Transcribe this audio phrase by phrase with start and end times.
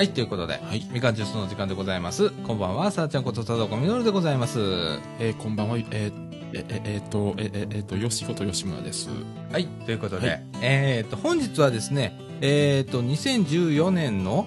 [0.00, 2.30] はい、ということで、はいみかんジュースの時間でございます。
[2.30, 4.58] こんばんは、さあちゃんこと佐藤みのるでございます。
[5.18, 6.10] えーこんばんは、えーえ
[6.54, 9.10] えええーっと、えええーっと、吉本吉村です。
[9.52, 14.46] はい、ということで、はいえっ、と、本日はですね、えっ、と、2014年の、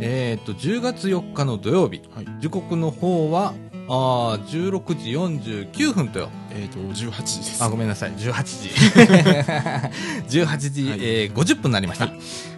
[0.00, 2.26] えっ、と、10月4日の土曜日、はい。
[2.40, 3.52] 時刻の方は、
[3.88, 5.10] あー16時
[5.66, 6.30] 49分とよ。
[6.50, 7.62] えーっと、18時です。
[7.62, 8.68] あ、ごめんなさい、18時。
[10.44, 12.06] 18時、はいえー50分になりました。
[12.06, 12.12] は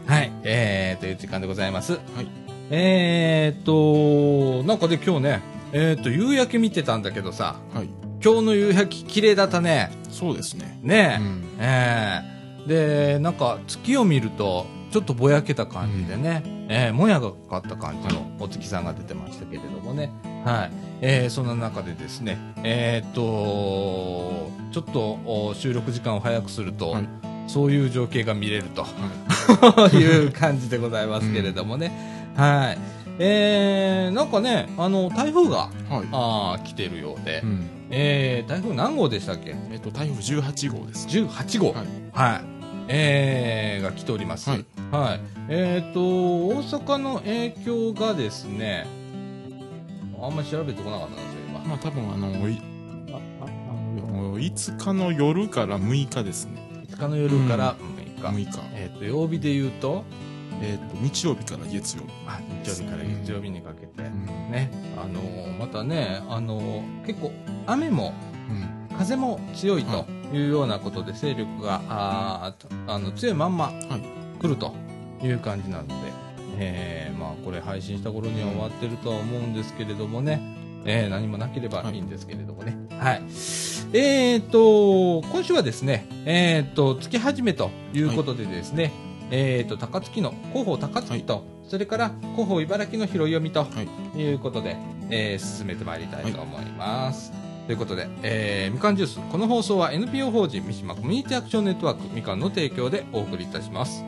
[0.07, 1.93] はい、えー、という時間でございます。
[1.93, 2.29] はい。
[2.71, 5.41] えーっと、なんかで今日ね、
[5.73, 7.89] えーっと、夕焼け見てたんだけどさ、はい。
[8.25, 9.91] 今日の夕焼け綺麗だったね。
[10.11, 10.79] そうですね。
[10.83, 11.45] ねうん。
[11.59, 12.23] え。
[12.31, 20.11] えーで、なんか月を見ると、ちょっとぼやけた感じでね、えーもやがかかった感じのお月さんが出てましたけれどもね。
[20.45, 20.86] はい。
[21.01, 27.09] えーそんな中でですね、えーっと、ちょっとお収録時間を早くすると、はい
[27.49, 28.83] そういう情景が見れると。
[28.83, 31.93] は いう感じでございますけれどもね。
[32.35, 32.79] はい。
[33.21, 35.95] えー、なんかね、あの、台風が、い。
[35.95, 36.07] はい。
[36.11, 37.67] あー来てるようで、うん。
[37.91, 39.51] えー、台風何号でしたっけ？
[39.71, 41.07] えーっと、台風18号です。
[41.07, 41.67] ?18 号。
[41.69, 41.87] はい。
[42.13, 42.41] はい。
[42.89, 44.51] えー、が来ております。
[44.51, 44.65] はい。
[44.91, 45.21] はい。
[45.49, 48.87] えっ、と、大阪の影響がですね、
[50.27, 51.61] あんまり調べてこなかったんですよ、今。
[51.61, 52.61] まあ、多分、あの、い
[53.13, 56.87] あああの5日の夜から6日ですね。
[56.91, 57.75] 5日の夜から
[58.23, 58.51] 6日。
[58.51, 58.61] 6日。
[58.75, 60.05] えっ、と、曜日で言うと、
[60.61, 62.09] えーっと、日曜日から月曜日。
[62.27, 64.27] あ、日曜日から月曜日にかけて、うん。
[64.51, 67.33] ね、あのーまたね、あのー結構
[67.67, 68.13] 雨も
[68.51, 68.97] うん。
[68.97, 74.41] 風も強いというようなことで勢力が、あーあの強いまんまはい。
[74.41, 74.75] 来ると
[75.23, 75.95] いう感じなので、
[76.59, 80.41] えーまあこれ配信した頃には終わってるとは思うんですけれどもね、
[80.85, 82.77] えー何もなければいいんですけれどもね。
[82.99, 83.23] はい。
[83.93, 88.93] えーと、今週はですね、えーと、月始めということでですね、
[89.31, 93.69] えーと、高槻の、広報高槻と、それから広報茨城の拾い読みと、は
[94.17, 94.21] い。
[94.21, 94.77] いうことで、
[95.11, 97.33] えー進めてまいりたいと思います。
[97.67, 104.05] ということで、えーみかんジュース、この放送は NPO 法人三島コミュニティアクションネットワークみかんの提供でお送りいたします。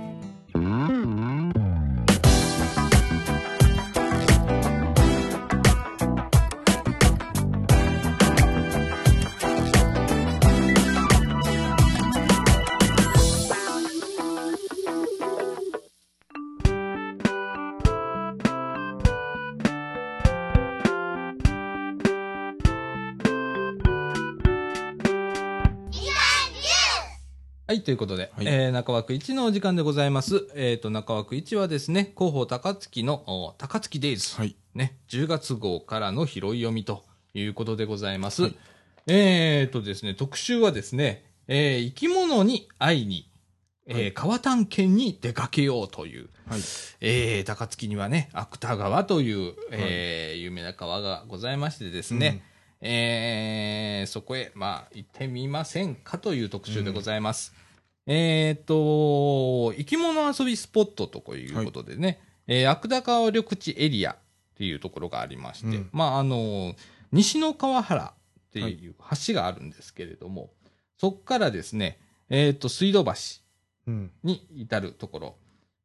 [27.79, 30.49] はい、ということで、はいえー中枠1のお時間でございます。
[30.57, 34.57] えっ、と、中枠1はですね、広報高槻の、お高槻デイズ、はい。
[34.75, 38.43] ね、10月号からの拾い読みということでございます。
[38.43, 38.57] はい
[39.07, 43.31] えっ、とですね、特集はですね、えー生き物に会いに、
[43.87, 46.61] えーはい川探検に出かけようという、はい。
[47.01, 52.43] えー高槻にはね、芥川という、えー有名な川がございましてですね、
[52.81, 57.55] えーそこへ、まあ、行ってみませんかという特集でございます。
[58.11, 64.17] えっ、と、生き物遊びスポットということでね、えー芥川緑地エリアっ
[64.57, 66.75] ていうところがありまして、うんまあ、あの、
[67.13, 68.95] 西の川原っていう
[69.27, 70.51] 橋があるんですけれども、
[70.99, 73.13] そこからですね、えっ、と、水道橋
[73.87, 74.11] うん。
[74.23, 75.37] に至るところ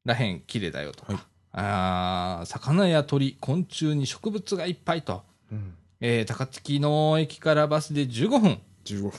[0.06, 1.22] らへん綺麗だよとか、はい
[1.56, 5.74] あー魚や鳥、昆虫に植物がいっぱいと、うん。
[6.00, 9.12] えー高槻の駅からバスで15 15分。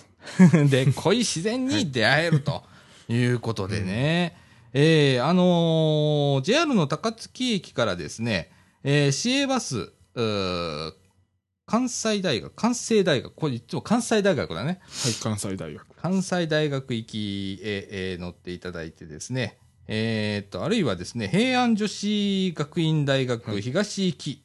[0.51, 2.65] 分 で濃い自然に出会えると
[3.09, 4.37] いうことでね、
[4.73, 8.51] えーあのー JR の高槻駅からですね、
[8.83, 9.93] えー市営バス、
[11.67, 14.81] 関西大学、関西大学、これいつも関西大学だね。
[15.05, 15.13] はい。
[15.15, 15.87] 関西大学。
[15.97, 24.39] 関西大学行きへ、えー乗っていただいてですね、えーっと、あるいはですね、平安女子学院大学東行きっ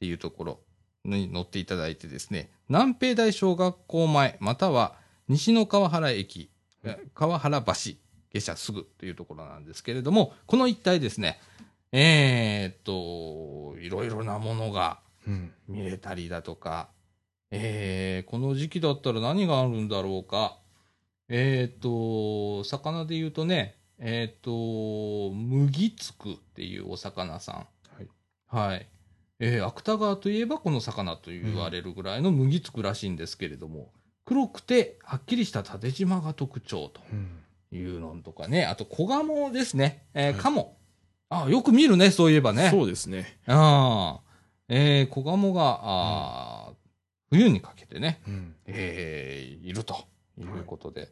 [0.00, 0.60] ていうところ
[1.04, 4.94] に乗っていただいてですね、南平大小学校前、または
[5.28, 6.51] 西の川原駅、え
[7.14, 7.72] 川原橋、
[8.32, 11.40] 下車すぐというところなんですけれども、この一帯ですね、
[11.92, 15.52] えーっと、いろいろなものがうん。
[15.68, 16.88] 見れたりだとか、
[17.50, 20.58] えー、この時期だったら何があるんだろうか。
[21.28, 27.54] えっ、と、魚で言うとね、えっ、と、麦つくっていうお魚さん。
[27.56, 27.66] は
[28.02, 28.08] い。
[28.46, 28.88] はい。
[29.38, 33.92] えー、芥川といえばこの魚と言われるぐらいの麦つくらしいんですけれども、
[34.24, 37.38] 黒くてはっきりした縦縞が特徴とうん。
[37.72, 40.66] いうのとかね、あと小鴨ですね、えー、はい。
[41.30, 42.68] あ、よく見るね、そういえばね。
[42.70, 43.38] そうですね。
[43.46, 44.32] ああ、
[44.68, 46.74] えー、子ガモが、あー
[47.30, 48.54] 冬にかけてね、うん。
[48.66, 50.04] えーいると
[50.38, 51.08] いうことで、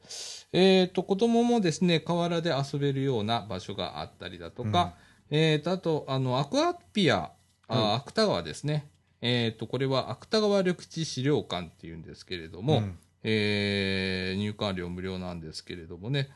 [0.53, 4.97] えっ、と、子供もですね、河原で遊べるような場所があったりだとか、
[5.31, 7.33] えっ、と、あと、あの、アクアピア、
[7.69, 8.90] あはい芥川ですね。
[9.23, 16.31] えっ、と、これは芥川緑地資料館っていうんですけれども、うんえー入館料無料なんですけれどもね、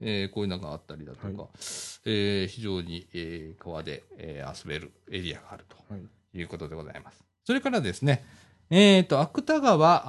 [0.00, 1.36] えーこういうのがあったりだとか、はい
[2.06, 6.02] えー非常に、えー川で、えー遊べるエリアがあるとはい。
[6.38, 7.22] いうことでございます。
[7.44, 8.24] それからですね、
[8.70, 10.02] えっ、と、芥川、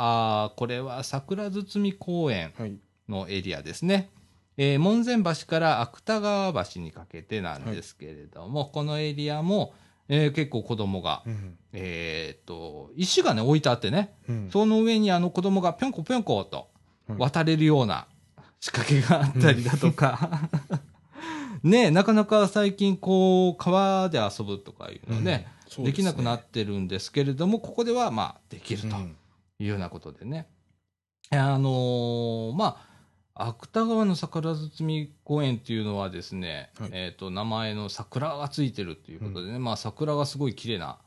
[0.46, 2.78] あーこれは桜堤公園はい。
[3.10, 4.10] のエリアですね。
[4.56, 9.74] えー門前橋から芥川橋にかけてなんですけれども、このエリアも、
[10.14, 11.58] えー結構子供が、うん。
[11.72, 14.50] えっ、と、石がね、置いてあってね、うん。
[14.52, 16.68] その上にあの子供がぴょんこぴょんこと
[17.08, 18.08] はい渡れるような
[18.60, 20.50] 仕掛けがあったりだとか、
[21.64, 28.88] ねえなかなか最近こう、川で遊ぶとかいうのね、うんできなくなっってるんですけれども、ここではまあできると
[29.60, 30.50] いうようなことでね。
[31.30, 32.91] あのーまあ、
[33.34, 40.98] 芥川の桜堤公園っていうのはですね、はいえっ、と、名前の桜がついてるっていうことでね、まあ桜がすごい綺麗な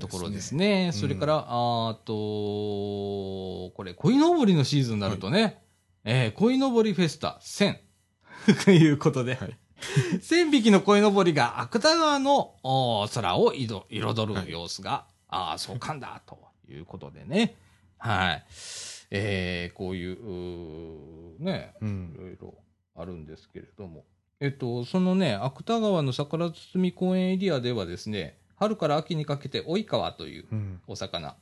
[0.00, 0.84] ところですね。
[0.84, 0.86] ね。
[0.86, 5.62] うんそれから、あーと、これ、鯉のぼりのシーズンになるとね、
[6.04, 7.78] えー鯉のぼりフェスタ1000
[8.64, 12.54] ということで、はい1000匹の鯉のぼりが芥川の
[13.14, 16.38] 空を彩彩る様子が、ああ、そうかんだ、と
[16.68, 17.54] いうことでね。
[17.98, 18.44] はい。
[19.10, 22.14] えーこういう、ね、いうん。
[22.18, 22.54] ろいろ
[22.96, 24.04] あるんですけれども。
[24.40, 30.80] えっと、そのね、芥川の桜堤公園エリアではですね、春から秋にかけて追い川といううん。
[30.86, 31.36] お魚。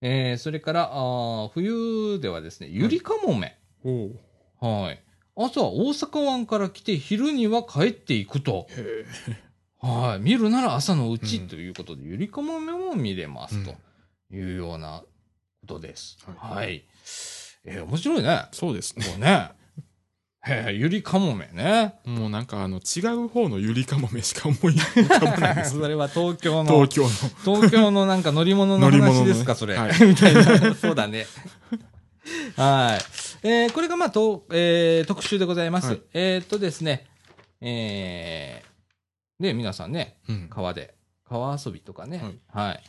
[0.00, 3.56] えーそれから、あー冬ではですね、ゆりかもめ。
[3.84, 4.18] おう
[4.60, 5.00] はい。
[5.36, 8.66] 朝は大阪湾から来て、昼には帰っていくと。
[8.70, 9.04] へ
[9.80, 10.20] はい。
[10.20, 13.74] 見るなら朝のうちうんということで、ゆりかもめも見れますうんと
[14.32, 15.02] いうような
[15.64, 16.18] ことです。
[16.26, 16.84] はいはい。
[17.64, 18.46] えー面白いね。
[18.52, 19.16] そうですね。
[19.18, 19.50] ね。
[20.46, 21.94] へえ、ゆりかもめね。
[22.04, 25.70] もうなんかあの、違う方のゆりかもめしか思い浮かばないです。
[25.80, 27.08] それは東京の、東京の。
[27.58, 29.74] 東京のなんか乗り物の話ですか、それ。
[29.76, 30.74] はいみたいな。
[30.76, 31.26] そうだね。
[32.56, 32.98] は
[33.42, 33.46] い。
[33.46, 35.88] えーこれがまあ、と、えー特集でございます。
[35.88, 37.06] はいえーっとですね、
[37.62, 40.48] えーで、皆さんね、うん。
[40.50, 40.94] 川で、
[41.26, 42.18] 川遊びとかね、
[42.52, 42.84] はいはい、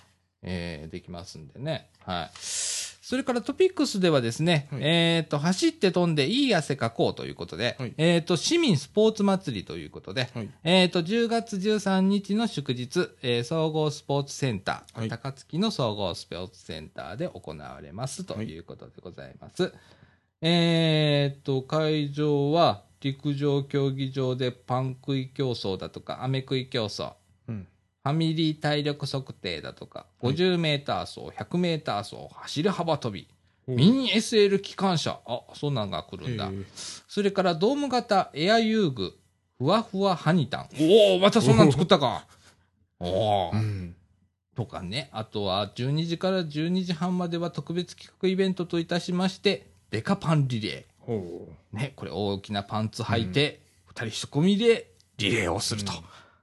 [0.46, 1.90] えーできますんでね。
[2.06, 2.38] はい。
[3.06, 10.50] それからトピックスではですね、はいえっ、と、走って飛んでいい汗かこうということで、はいえっ、と、市民スポーツ祭りということで、はい。
[10.64, 19.72] えっ、と、10月13日の祝日、えー総合スポーツセンター、はい高槻の総合スポーツセンターで行われますということでございます。
[20.42, 27.14] えっ、と、会場は陸上競技場でパン食い競争だとか、飴食い競争、
[27.48, 27.68] うん。
[28.06, 33.28] ファミリー体力測定だとか、はい50メーター走、100メーター走、走り幅跳び、
[33.66, 36.52] ミニ SL 機関車、あ、そんなんが来るんだ
[37.07, 39.18] それからドーム型エア遊具、
[39.57, 40.69] ふわふわハニタン。
[40.80, 42.28] おお、またそんなん作ったか。
[43.00, 43.57] おおう。
[43.57, 43.96] ん。
[44.56, 45.10] とかね。
[45.12, 51.78] あとは、12時から12時半までは特別企画イベントといたしまして、デカパンリレほー。
[51.78, 55.92] ね、これ大きなパンツ履いて、二、人一込みでリレーをすると。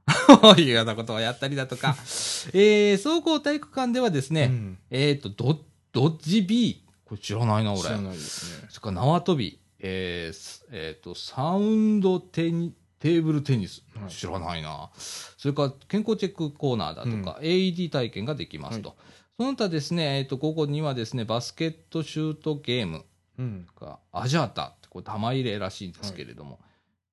[0.58, 1.96] いうようなことをやったりだとか、
[2.52, 4.34] えー、総合体育館ではですう。
[4.34, 6.84] ね、うんえっ、と、ドドッジ B。
[7.04, 7.82] これ知らないな、俺。
[7.82, 8.66] 知らないですね。
[8.70, 14.90] それから縄跳び、えーすえーと、サウンドテニテーブルテニス、はい知らないな。
[14.96, 18.96] それから健康チェックコーナーだとか、AED 体験ができますと。
[19.36, 23.04] その他ですね、えーと、午後にはですね、バスケットシュートゲーム
[23.38, 23.66] うん。
[23.80, 26.60] が、アジャータって、これ玉入れらしいんですけれども、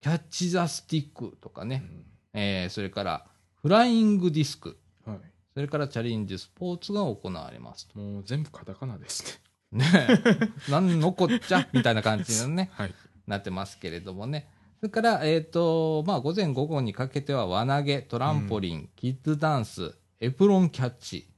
[0.02, 1.84] キャッチザスティックとかね、
[2.34, 3.26] えーそれから
[3.62, 5.18] フライングディスク、はい。
[5.54, 8.00] それからチャレンジスポーツが行われますと。
[8.00, 9.42] もう全部カタカナです
[9.74, 10.08] ねね。
[10.68, 11.68] え、 なんのこっちゃ？
[11.74, 12.70] みたいな感じのね。
[12.74, 12.94] はい。
[13.28, 14.50] なってますけれどもね。
[14.80, 21.29] それから、えっ、と、まあ、午前午後にかけては輪投げ、トランポリン、キッズダンス、エプロンキャッチ、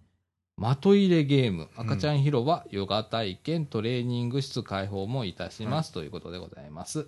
[0.76, 7.06] 的入れゲーム、赤ちゃん広場、ヨガ体験、トレーニング室開放もいたします、ということでございます。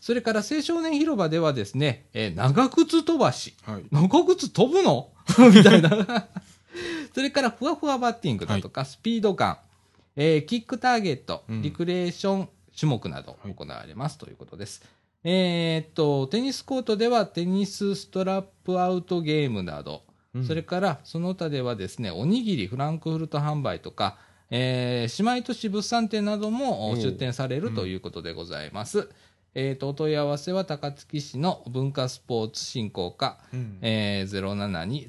[0.00, 3.54] それから青少年広場ではですね、えー長靴飛ばし。
[3.64, 3.84] はい。
[3.90, 5.10] 長靴飛ぶの？
[5.54, 6.26] みたいな。
[7.14, 9.58] それから、ふわふわバッティングだとか、スピードガン、
[10.16, 14.82] えーキックターゲット、うんリクレーション種目など行われますということです。
[15.26, 20.02] えーっと、テニスコートではテニスストラップアウトゲームなど、
[20.34, 20.44] うん。
[20.44, 24.16] それからその他ではですね、おにぎりフランクフルト販売とか、
[24.50, 29.08] えー姉妹都市物産展なども出展されるということでございます。
[29.56, 33.78] えーっと、お問い合わせは高槻市の文化スポーツ振興課、うん。
[33.82, 35.06] えー、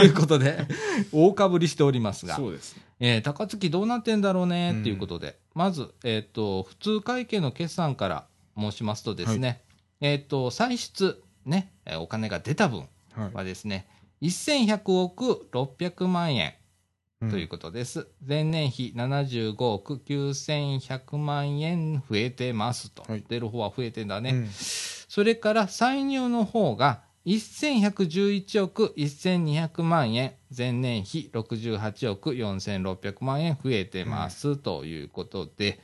[0.03, 0.65] い、 うことで、
[1.11, 2.83] 大かぶりしておりますが、そうですね。
[2.99, 8.25] えー高槻どうなってんだろうねっていうことで、まず、えっ、と、普通会計の決算から
[8.57, 9.61] 申しますとですね、
[10.01, 13.33] えっ、と、歳出、ね、えーお金が出た分はい。
[13.33, 13.87] はですね、
[14.21, 16.53] 1100億600万円
[17.21, 18.07] うんということです。
[18.27, 23.03] 前年比75億9100万円増えてますと。
[23.07, 24.31] はい出る方は増えてんだね。
[24.31, 24.49] うん
[25.07, 35.79] それから歳入の方が1111億1200万円、前年比68億4600万円増えてます、ということで、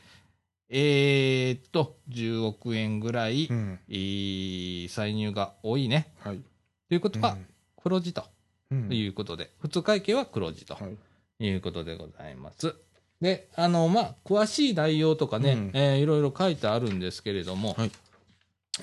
[0.70, 3.80] えーっと、10億円ぐらい、うん。
[4.90, 6.14] 歳入が多いね。
[6.20, 6.40] はい。
[6.88, 7.38] ということは、
[7.76, 8.24] 黒字と。
[8.70, 8.94] うん。
[8.94, 10.76] いうことで、普通会計は黒字と。
[10.76, 10.98] はい。
[11.46, 12.76] いうことでございます。
[13.20, 15.72] で、あの、まあ、詳しい内容とかね、うん。
[15.74, 17.92] えーいろいろ書いてあるんですけれども、はい。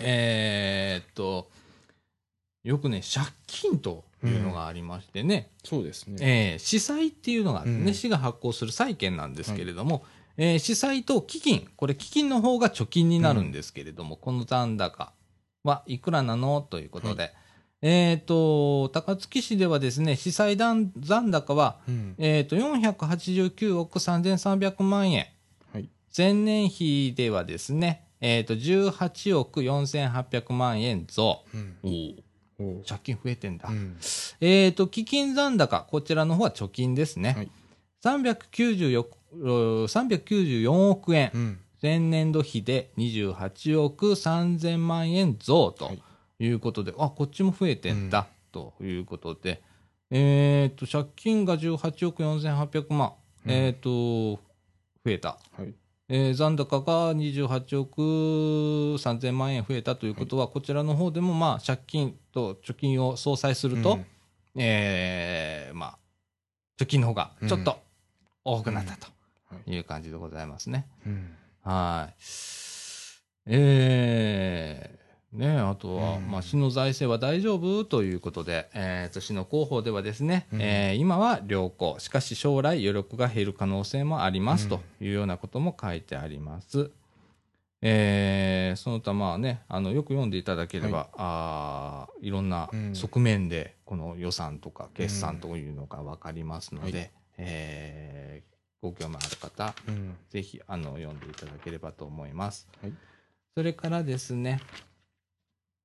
[0.01, 1.49] えーっと、
[2.69, 6.17] よくね、借金というのがありましてね、そうですね。
[6.53, 10.05] えー市債っていうのがあってね、うん市が発行する債券なんですけれども、
[10.37, 15.13] えー市債と基金、これ基金の方が貯金になるんですけれども、この残高
[15.65, 17.33] はいくらなのということで、
[17.81, 22.17] えっ、と、高槻市ではですね、市債残残高は、うん。
[22.19, 25.27] えっ、と、489億3300万円。
[25.73, 25.89] はい。
[26.15, 31.45] 前年比ではですね、えっ、と、18億4800万円増。
[31.55, 31.77] うん。
[31.85, 31.89] お
[32.87, 33.69] 借金増えてんだ。
[33.69, 33.97] うん。
[34.41, 37.35] えっ、と、基金残高、こちらの方は貯金ですね。
[37.35, 37.51] はい
[38.05, 39.07] 394
[39.87, 41.31] 394億円。
[41.35, 41.59] うん。
[41.81, 46.03] 前年度比で28億3000万円増とはい
[46.41, 49.63] いうことで、あ、こっちも増えてんだ、ということで、
[50.11, 53.13] えっ、と、借金が18億4800万、
[53.45, 54.41] うんえっ、と、増
[55.07, 55.39] えた。
[55.57, 55.75] はい。
[56.11, 58.01] えー残高が28億
[58.99, 64.07] 3000万円増えたということは、こちらの方でも、まあ、借金と貯金を相殺すると、うん
[64.57, 65.99] えーまあ、
[66.81, 67.79] 貯金の方がちょっと
[68.45, 69.07] 多くなったと
[69.51, 69.75] はい。
[69.75, 70.87] いう感じでございますね。
[71.07, 71.37] うん。
[71.63, 72.15] はい。
[73.51, 76.31] えー、ねあとは、うん。
[76.31, 80.63] まあ、市の財政は大丈夫ということで、えーと、市の広報ではですね、うん。
[80.63, 84.71] えー今は良好、しかし将来余力が減る可能性もありますうん。
[84.71, 86.91] というようなことも書いてあります。
[87.81, 92.95] えーその他まあね、あの、よく読んでいただければ、あーいろんなうん。
[92.95, 97.11] 側面で、この予算とか決算というのがわかりますので、はい。
[97.39, 98.49] えー
[98.81, 100.17] ご興味ある方、うん。
[100.31, 102.69] ぜひあの読んでいただければと思います。
[102.81, 102.93] はい。
[103.57, 104.61] それからですね、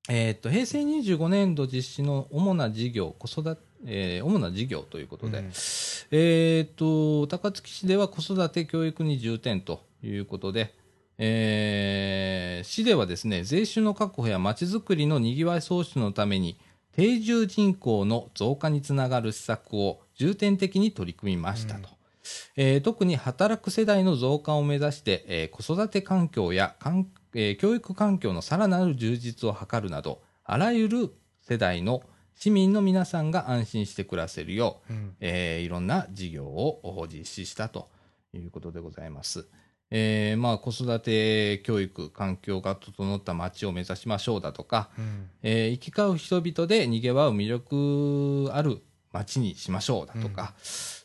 [0.10, 10.74] えーっと平成25年度実施の主な事業、子育て、えー主な事業ということで、うんえーっと高槻市では子育て教育に重点ということで、
[11.18, 16.58] えー市ではですね税収の確保やまちづくりのにぎわい創出のために
[16.96, 21.90] 定住人口の増加につながる施策を重点的に取り組みましたと。
[22.56, 32.04] えー特に働く世代の増加を目指して、えー子育て環境やかん、えー教育環境のさらなる充実を図るなど、あらゆる世代の
[32.36, 35.16] 市民の皆さんが安心して暮らせるよう、うん。
[35.20, 37.90] えーいろんな事業を実施したと
[38.34, 39.48] いうことでございます。
[39.96, 45.30] えーまあ、子育て教育、環境が整った街を目指しましょうだとか、うん。
[45.44, 50.56] えー行き交う人々で賑わう魅力ある街にしましょうだとか、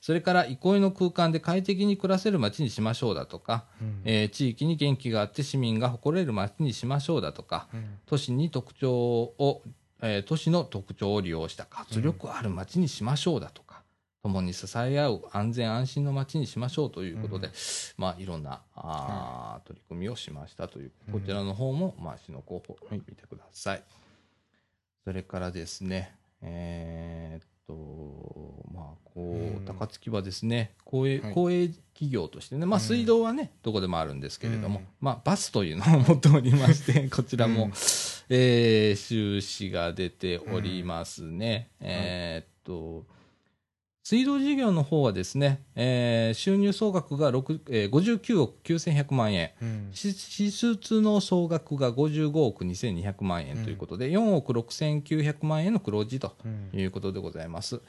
[0.09, 4.01] それから憩いの空間で快適に暮らせる街にしましょうだとか、うん。
[4.07, 7.99] えー地域に元気があって市民が誇れる街にしましょうだとか、うん。
[8.07, 9.63] 都市に特徴を、
[10.01, 13.83] えー都市の特徴を利用した活力ある街にしましょうだとか、
[14.23, 17.53] 共に支え合う安全安心の街にしましょうということで、うん。
[17.99, 21.21] まあいろんなあー取り組みをしましたという、うん。
[21.21, 23.83] こちらの方もまあ市の候補はい見てください。
[25.05, 31.35] それからですね、えーっと、まあ、こう高槻はですね、公営、はい。
[31.35, 32.85] 公営企業としてね、まあ、うん。
[32.85, 34.87] 水道はね、どこでもあるんですけれども、うん。
[35.01, 37.73] まあ、バスというのを持っておりまして、こちらも、うん。
[38.31, 41.69] えー収支が出ておりますね。
[41.81, 43.07] えーっと、
[44.09, 49.91] 水道事業の方はですね、えー収入総額が6、えー59億9100万円、うん。
[49.93, 56.81] 支支出の総額が55億2200万円ということで、4億6900万円の黒字とうん。
[56.81, 57.83] いうことでございます。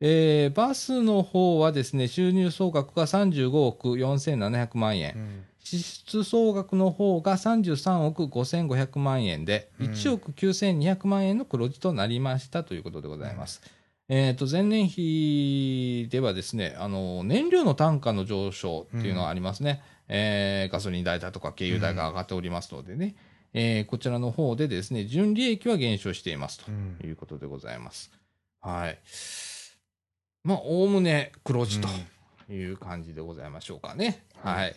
[0.00, 5.44] えーバスの方はですね、収入総額が35億4700万円、うん。
[5.58, 9.86] 支出総額の方が33億5500万円で、うん。
[9.88, 13.60] 1億9200万円の黒字となりましたということでございます。
[14.08, 19.82] えっ、と、前年比ではですね、あの、燃料の単価の上昇っていうのはありますね。
[20.08, 23.16] えーガソリン代だとか軽油代が上がっておりますのでね、
[23.52, 28.12] えーこちらの方でですね、純利益は減少していますとうんいうことでございます。
[28.60, 28.98] はい。
[30.44, 31.88] まあ、おおむね黒字と
[32.52, 34.24] いう感じでございましょうかね。
[34.44, 34.76] うんはい。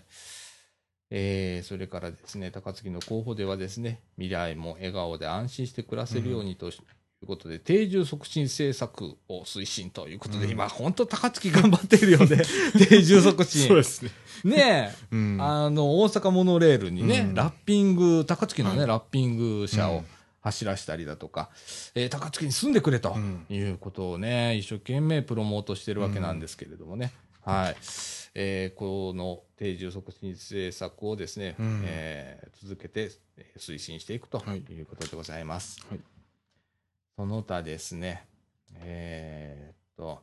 [1.11, 6.71] えーそれからですね、高槻の候補ではですね、未来も笑顔で安心して暮らせるようにと
[7.21, 12.37] いうことで、定住促進政策を推進ということで、うん今、本当高槻頑張ってるよね。
[12.89, 13.67] 定住促進。
[13.67, 14.11] そうですね。
[14.45, 20.05] ねえ、うんあの、大阪モノレールにね、うんラッピング、高槻のね、はいラッピング車をうん
[20.41, 21.49] 走らしたりだとか、
[21.95, 27.11] えー高槻に住んでくれとうんいうことをね、一生懸命プロモートしてるわけなんですけれどもね。
[27.43, 27.75] はい。
[28.35, 35.85] えーこの定住促進政策をですね、うんえー続けてえー推進していくとはいいうことでございます。
[35.89, 35.99] はい
[37.19, 38.25] その他ですね、
[38.75, 40.21] えーっと、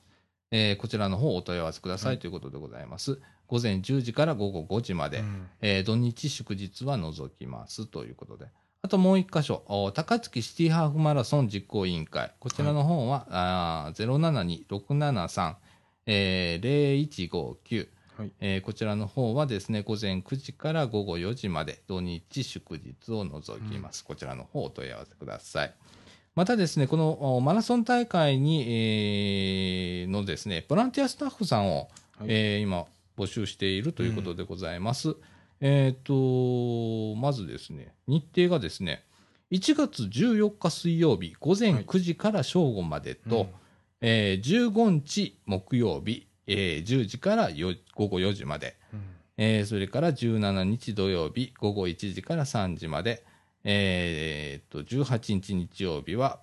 [0.51, 3.21] えーこちらの方お問い合わせくださいということでございます。
[3.49, 8.47] 午前10時から午後5時まで、うんえー土日祝日は除きますということで。
[8.83, 12.33] あともう一箇所、お高槻シティハーフマラソン実行委員会。
[12.39, 15.57] こちらの方は、あー072-673、
[16.07, 18.33] えー0159、はい。
[18.41, 24.05] えーこちらの方はですね、午前9時から午後4時まで、土日祝日を除きます。
[24.05, 25.75] こちらの方お問い合わせください。
[26.37, 32.27] またですね、このおマラソン大会に、えーのですね、ボランティアスタッフさんを、はい。
[32.29, 32.85] えー今
[33.17, 35.17] 募集しているということでございます。
[35.63, 39.03] えっ、と、まずですね、日程がですね、
[39.51, 43.49] 1月14日水曜日午前9時から正午までと、うん
[44.03, 49.01] えー15日木曜日、えー10時からよ午後4時まで、うん。
[49.39, 53.25] えーそれから17日土曜日午後1時から3時まで、
[53.69, 56.39] えーっと18日日曜日は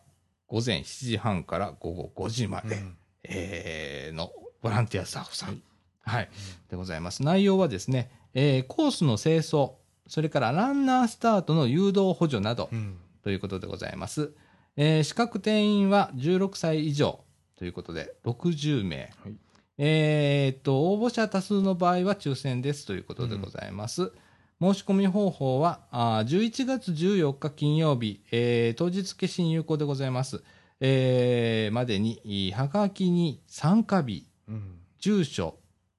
[0.47, 4.29] 午前7時半から午後5時まで、うんえーの
[4.61, 5.61] ボランティアスタッフさん、
[6.03, 7.23] ははいいでございます。
[7.23, 9.73] 内容はですね、えーコースの清掃、
[10.07, 14.33] それからランナースタートの誘導補助などうんということでございます。
[14.75, 17.23] えー資格定員は16歳以上
[17.57, 19.13] ということで60名。
[19.23, 19.33] はい
[19.77, 24.11] えーっと、応募者多数の場合は抽選ですということでございます。
[24.61, 30.43] 申し込み方法は、あー11月14日金曜日、えー当日決心有効でございます。
[30.79, 35.57] えーまでに、いはがきに参加日、うん住所、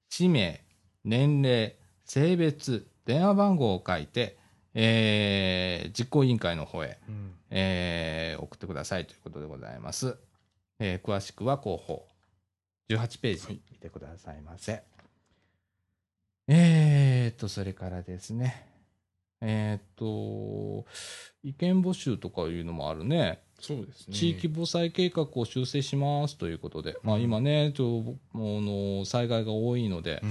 [0.09, 0.65] 氏名、
[1.05, 4.39] 年齢、性別、電話番号を書いて、
[4.75, 10.17] えー実行委員会の方へ、うんえー送ってくださいということでございます。
[10.79, 12.07] えー詳しくは広報
[12.89, 14.83] 18ページ見てくださいませ。
[16.49, 18.67] えーっと、それからですね。
[19.41, 20.87] えーっと、
[21.43, 23.43] 意見募集とかいうのもあるね。
[23.61, 24.15] そうですね。
[24.15, 30.31] 地域防災計画を修正しますということで、まあうん今ね、ちょあの災害が多いので、うん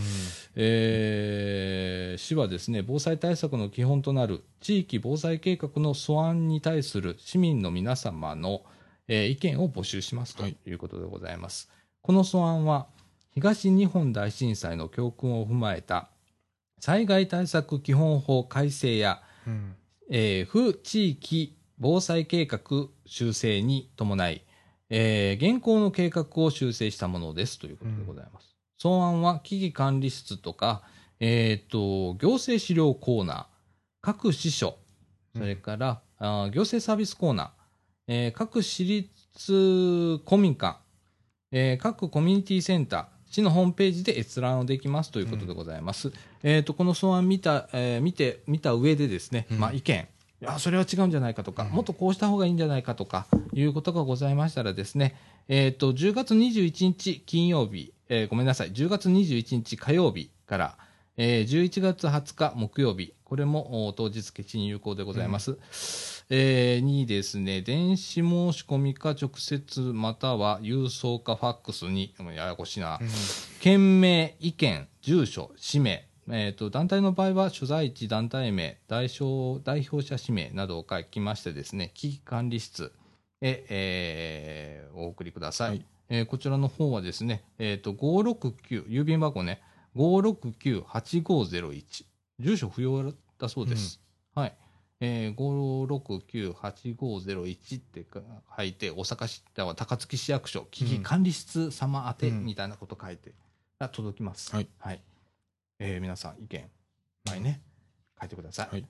[0.55, 8.63] えー市はですね、防災対策の基本となる地域防災計画の素案に対する市民の皆様の、
[9.07, 11.69] えー意見を募集しますとはいいうことでございます。
[12.01, 12.87] この素案は、
[13.33, 16.09] 東日本大震災の教訓を踏まえた
[16.83, 19.75] 災害対策基本法改正や、うん。
[20.09, 22.59] えー府地域防災計画
[23.05, 24.43] 修正に伴い、
[24.89, 28.57] えー現行の計画を修正したものですということでございます。
[28.77, 30.83] 草案は危機管理室とか、
[31.21, 33.45] えっ、と、行政資料コーナー、
[34.01, 34.77] 各支所、
[35.37, 37.49] それから、あー行政サービスコーナー、
[38.07, 40.79] えー各私立公民館、
[41.53, 46.11] えー各コミュニティセンター、市のホームページで閲覧をできますということでございます。
[46.43, 49.59] えっ、と、この草案見た、えー見て、見た上でですね、うん。
[49.59, 50.07] まあ意見、
[50.39, 51.69] いや、それは違うんじゃないかとか、うん。
[51.71, 55.15] もっとこうした方がいいんじゃないかとか、いうことがございましたらですね、
[55.47, 60.77] えっ、と、10月21日金曜日、えーごめんなさい、10月21日火曜日から、
[61.15, 65.57] えー11月20日木曜日、これもお当日決心有効でございます。
[66.31, 72.99] えーにですね、電子申し込みか直接または郵送かファックスに、ややこしいな、
[73.59, 82.91] 件名、意見、住所、氏名、えーと、団体の場合は所在地、団体名、代表代表者氏名などを書きましてですね、危機管理室
[83.41, 85.69] へ、えーお送りください。
[85.69, 85.85] はい。
[86.09, 89.61] えーこちらの方はですね、えっ、と、569、郵便箱ね、
[89.95, 92.05] 569-8501。
[92.39, 93.99] 住所不要だそうです。
[94.35, 94.55] はい。
[94.99, 98.21] えー、569-8501ってか
[98.57, 103.33] 書いて、大阪市、だから高槻市役所、危機管理室様宛てうんみたいなこと書いて、
[103.79, 104.55] あ届きます。
[104.55, 104.69] はい。
[105.79, 106.69] えー皆さん、意見、
[107.25, 107.61] 前ね、
[108.19, 108.67] 書いてください。
[108.69, 108.85] はい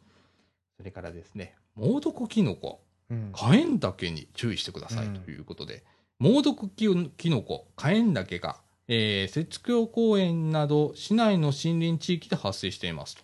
[0.77, 3.31] それからですね、猛毒キノコ、うん。
[3.31, 5.83] 火炎岳に注意してくださいうんということで、
[6.19, 6.87] 猛毒キ
[7.29, 13.23] ノコ、火炎岳が、えー、雪橋公園など市内の森林地域で発生していますと。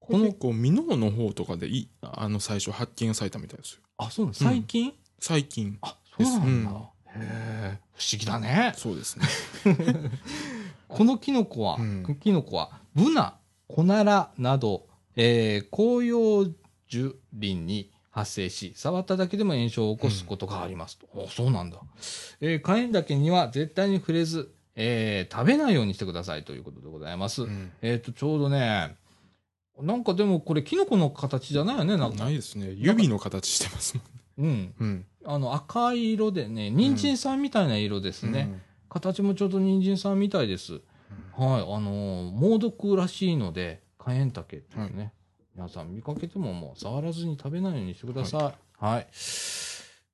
[0.00, 3.80] この子、箕面の方とかでいあの最初発見されたみたいですよ。
[3.98, 5.78] あ、そうなんです最近、最近。
[5.82, 6.70] あ、そうなんだ。
[6.70, 8.72] うんへえ、不思議だね。
[8.76, 9.26] そうですね。
[10.88, 13.36] このキノコは、うんキノコは、ブナ、
[13.68, 14.86] コナラなど、
[15.16, 16.50] えー紅葉
[16.88, 21.06] 樹林に発生し、触っただけでも炎症を起こすことがありますと。
[21.14, 21.80] おそうなんだ。
[22.40, 27.42] えー火炎岳には絶対に触れず、えー食べないようにしてくださいということでございます。
[27.42, 28.96] うんえっ、と、ちょうどね、
[29.80, 32.24] なんかでもこれキノコの形じゃないよね、なんか。
[32.24, 32.70] ないですね。
[32.70, 33.96] 指の形してます
[34.38, 34.48] もん。
[34.48, 34.74] うん。
[34.78, 35.06] うん。
[35.24, 38.60] あの赤い色でね、人参さんみたいな色ですね。
[38.88, 40.74] 形もちょうど人参さんみたいです。
[40.74, 40.80] はい、
[41.36, 45.12] あのー猛毒らしいので、火炎竹っていうね、
[45.56, 48.84] 皆さん見かけてももう触らずに食べないようにしてください。
[48.84, 49.06] はい。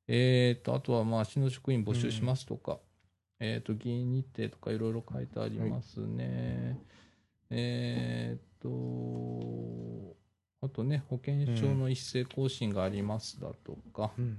[0.08, 2.78] えっ、と、あとはまあ、市の職員募集しますとか、
[3.40, 6.78] えっ、と、議員日程とかいろいろ書いてありますね。
[7.48, 10.16] えっ、と、
[10.62, 14.38] あとね、保険証の一斉更新がありますだとか、うん。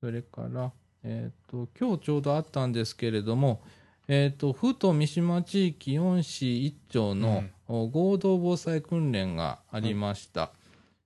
[0.00, 0.72] それから、
[1.04, 3.62] えっ、と、今日ちょうどあったんですけれども、
[4.08, 10.52] えっ、と、府と三島地域4市1町の、お合同防災訓練がありました。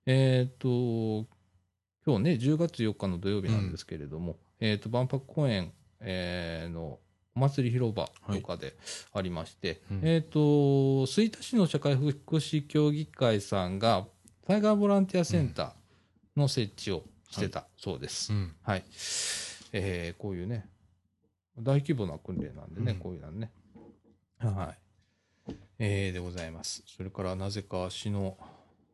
[0.07, 1.27] えっ、と、
[2.03, 6.99] 今日ね、10月4日の土曜日なんですけれども、えっ、と、万博公園、えーの
[7.35, 8.75] お祭り広場とかで
[9.13, 14.07] ありまして、うんえっ、と、吹田市の社会福祉協議会さんが、
[14.47, 18.33] 災害ボランティアセンターの設置をしてたそうです。
[18.33, 18.55] うん。
[18.63, 18.83] はい。
[19.71, 20.67] えーこういうね、
[21.59, 23.51] 大規模な訓練なんでね、うんこういうのね。
[24.39, 24.75] は
[25.47, 25.51] い。
[25.77, 26.83] えーでございます。
[26.87, 28.35] それから、なぜか市の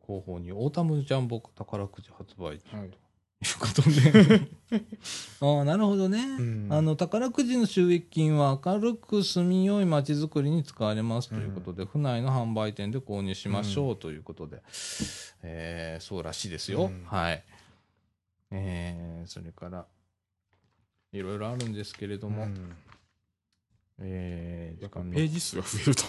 [0.06, 2.84] 広報に、オータムジャンボ宝くじ発売とは
[3.44, 3.48] い。
[3.48, 4.48] いうことで。
[5.40, 6.18] ああ、なるほどね。
[6.18, 14.62] うんあの、宝くじの収益金は明るく住みよい街づくりに使われますということで、府内の販売店で購入しましょうということで、
[15.42, 16.86] えーそうらしいですよ。
[16.86, 17.44] うんはい。
[18.50, 19.86] えーそれから、
[21.12, 22.76] いろいろあるんですけれども、うん
[24.00, 26.02] えーページ数が増えると。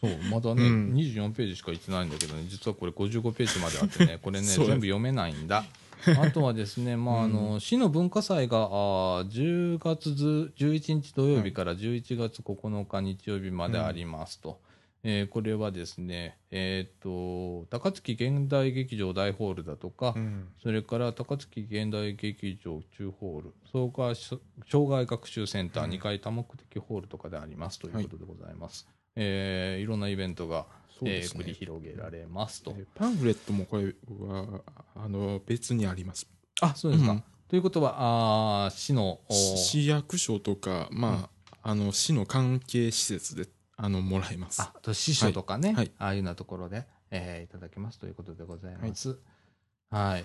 [0.00, 5.64] そう、まだね、うん24ページしか行ってないんだけどね、実はこれ55ページまであってね、これね、 全部読めないんだ。
[6.20, 14.60] あとはですね、まあ、あの、市の文化祭が、あー10月ず11日土曜日から11月9日日曜日までありますと。
[15.04, 20.48] えーこれはですね、えっ、と、高槻現代劇場大ホールだとか、うん。
[20.60, 28.88] それから高槻現代劇場中ホール、総合障害学習センターうん2階多目的ホールとかでありますということでございます。
[29.14, 30.66] えーいろんなイベントが、
[31.06, 31.54] えー繰りそうですね。
[31.54, 32.74] 広げられますと。
[32.76, 33.94] えパンフレットもこれ
[34.26, 34.62] は、
[34.96, 36.26] あの、別にあります。
[36.60, 37.12] あ、そうですか。
[37.12, 41.30] うんということは、あー市の、お市役所とか、ま
[41.62, 44.60] あ、あの、市の関係施設で、あの、もらえます。
[44.60, 49.18] あ、あと司書とかね、はいああいうようなところで、えーいただけますということでございます。
[49.90, 50.24] はい。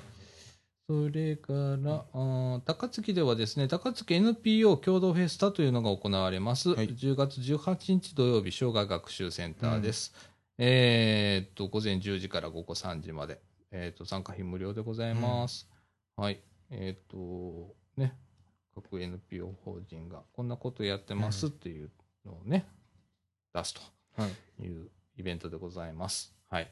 [0.90, 6.72] それから、あー高槻ではですね、高槻 NPO 共同フェスタというのが行われます。
[6.72, 10.14] はい10月18日土曜日、障害学習センターです。
[10.58, 13.39] えーっと、午前10時から午後3時まで、
[13.72, 15.68] えーっと、参加費無料でございます。
[16.16, 16.39] はい。
[16.70, 18.16] えーっと、ね、
[18.76, 21.92] 各 NPO 法人がこんなことやってますっていう
[22.26, 22.66] のをね、
[23.54, 23.82] 出すと。
[24.16, 24.28] は
[24.60, 24.63] い。
[24.63, 26.36] いうイベントでございます。
[26.50, 26.72] はい。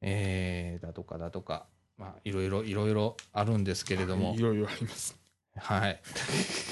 [0.00, 1.66] えー、だとかだとか、
[1.98, 5.18] まあ、いろいろ、いろいろあるんですけれどもい、ろいろあります。
[5.56, 6.00] はい。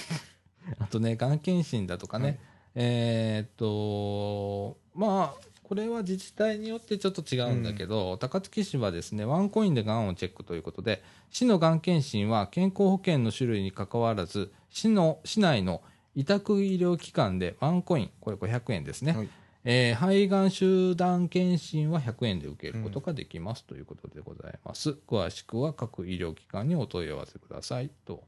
[0.78, 2.38] あとね、がん検診だとかね、はい
[2.80, 15.82] えーっと、まあ、これは自治体によってちょっと違うんだけど、高槻市はですね、ワンコインでがんをチェックということで、市のがん検診は健康保険の種類にかかわらず、市の、市内の
[16.14, 19.12] 委託医療機関でワンコイン、これ500円ですね。
[19.12, 19.28] はい
[19.64, 24.96] えー肺がん集団検診は100円で受けることができます、ということでございます。
[25.06, 28.24] 詳しくは各医療機関にお問い合わせくださいと。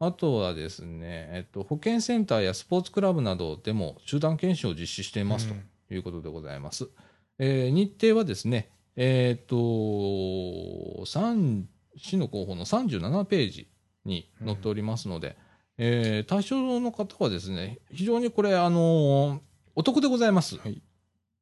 [0.00, 5.62] あとはですね、えっと、保健センターやスポーツクラブなどでも集団検診を実施していますとうん
[5.94, 6.88] いうことでございます。
[7.38, 13.68] えー日程はですね、えっと、三市の広報の37ページ
[14.04, 15.36] に載っておりますので、
[15.78, 19.40] えー対象の方はですね、非常にこれ、あのー
[19.76, 20.58] お得でございます。
[20.58, 20.82] はい。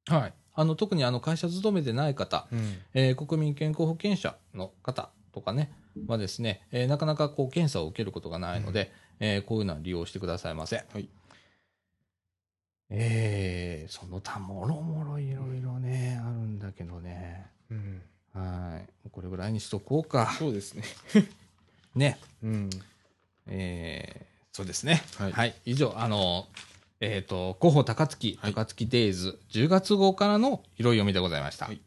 [0.07, 0.35] はい。
[0.55, 2.77] あの、特にあの、会社勤めでない方、うん。
[2.95, 5.73] えー国民健康保険者の方とかね、
[6.07, 10.77] はですね、えーなかなかこう、検査を受けることがないので、えーこういうのは利用してくださいませ。
[10.77, 11.09] はい。
[12.91, 17.47] えーその他もろもろいろいろね、あるんだけどね。
[17.71, 18.03] うん。
[18.35, 19.11] はい。
[19.11, 20.35] これぐらいにしとこうか。
[20.39, 20.85] そうですね。
[21.95, 22.19] ね。
[22.43, 22.71] うん。
[23.47, 25.03] えーそうですね。
[25.17, 25.55] はいはい。
[25.67, 26.49] 以上、あの、
[27.01, 31.67] えっ、と、広報高槻、はい高槻デイズ、10月号からの色読みでございました。
[31.67, 31.85] はいはい、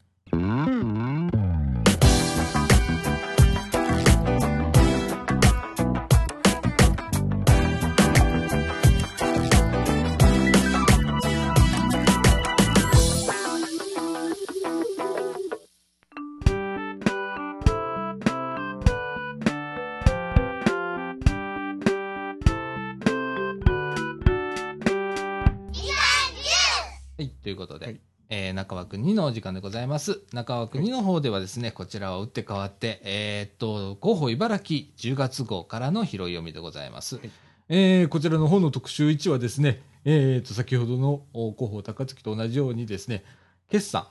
[28.71, 30.21] 中枠2のお時間でございます。
[30.31, 37.17] 中枠2の方ではですね、こちらを打って変わって、えーっと、広報茨城10月号からの拾い読みでございます。
[37.17, 37.31] はい
[37.67, 43.25] えーこちらの方の特集1はですね、えーっと、先ほどのお広報高槻と同じようにですね、
[43.69, 44.07] 決算。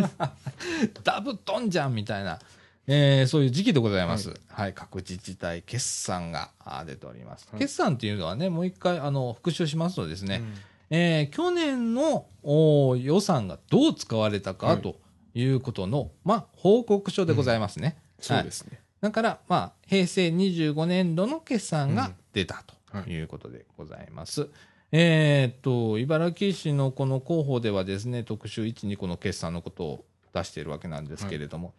[1.04, 2.38] ダブトンじゃんみたいな、
[2.86, 4.32] えーそういう時期でございます。
[4.48, 6.52] はい、各自治体決算が
[6.86, 7.46] 出ております。
[7.50, 10.54] はい決算っていうのはね、もう一回、あの、復習しますとですね、うん
[10.90, 14.96] えー去年のお予算がどう使われたかはいと
[15.34, 17.96] いうことの、まあ、報告書でございますね。
[18.18, 18.80] そうですね。
[19.00, 24.48] だから、まあ、平成25年度の決算が出たうんということでございます。
[24.90, 31.74] えーっと、茨城市のこの広報ではですね、特集1、2個の決算のことを出しているわけなんですけれども、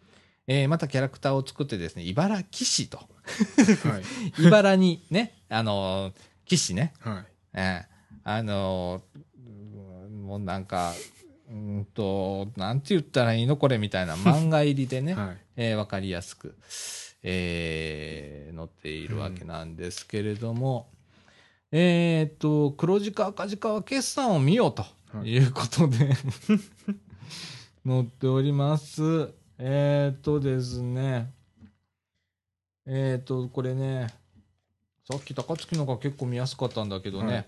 [0.47, 4.03] えーまたキャラクターを作ってですね、茨城市と、はい。
[4.45, 6.13] 茨にね、あのー、
[6.45, 7.25] 騎士ね、はい。
[7.55, 9.19] ええあのー
[10.09, 10.93] もうなんか、
[11.49, 15.37] うーんと、なんて言ったらいいのこれみたいな 漫画入りでね、はい。
[15.55, 16.55] えーわかりやすく、
[17.23, 20.89] えー載っているわけなんですけれども、
[21.71, 24.83] えーっと、黒字か赤字かは決算を見ようと
[25.17, 26.13] はいいうことで、
[27.85, 29.31] 載っております。
[29.57, 31.31] えーっとですね、
[32.85, 34.07] えーっと、これね、
[35.09, 37.45] さっき高槻のが結構見やすかったんだけどね、はい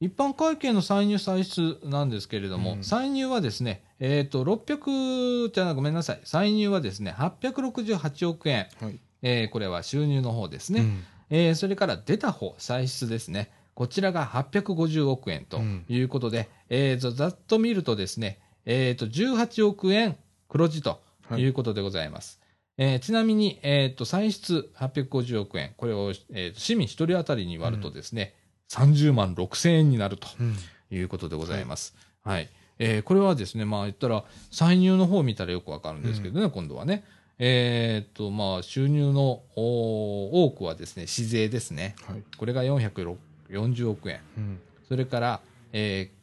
[0.00, 2.84] 一般会計の歳入歳出なんですけれども、うん。
[2.84, 8.98] 歳入はですね、えっ、と、600、じゃあごめんなさい、歳入はですね、868億円、はい。
[9.22, 11.04] えーこれは収入の方ですね、うん。
[11.30, 20.16] えーそれから出た方、歳出ですね、こちらが850億円ということで、えーとざっと見るとですね、えーと、18億円
[20.48, 21.00] 黒字と
[21.36, 21.44] い。
[21.46, 22.40] うことでございます。
[22.76, 28.34] えーちなみに、えーと、歳出850億円、これを、えーと市民1人当たりに割るとですね、
[28.70, 30.56] 30万6千円になるとうん。
[30.90, 31.94] いうことでございます。
[32.24, 32.48] はい。
[32.78, 37.04] えーこれはですね、まあ言ったら、歳入の方を見たらよくわかるんですけどね、今度はね。
[37.40, 41.94] えーっと、まあ収入のお多くはですね、市税ですね。
[42.06, 42.22] はい。
[42.36, 44.20] これが440億円。
[44.36, 44.60] うん。
[44.88, 45.40] それから、
[45.72, 46.18] えー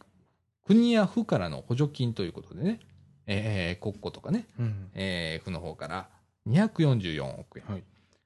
[0.68, 2.80] 国や府からの補助金ということでね、
[3.28, 4.90] えー国庫とかね、うん。
[4.96, 6.08] えー府の方から
[6.48, 7.66] 244億円。
[7.72, 7.84] はい。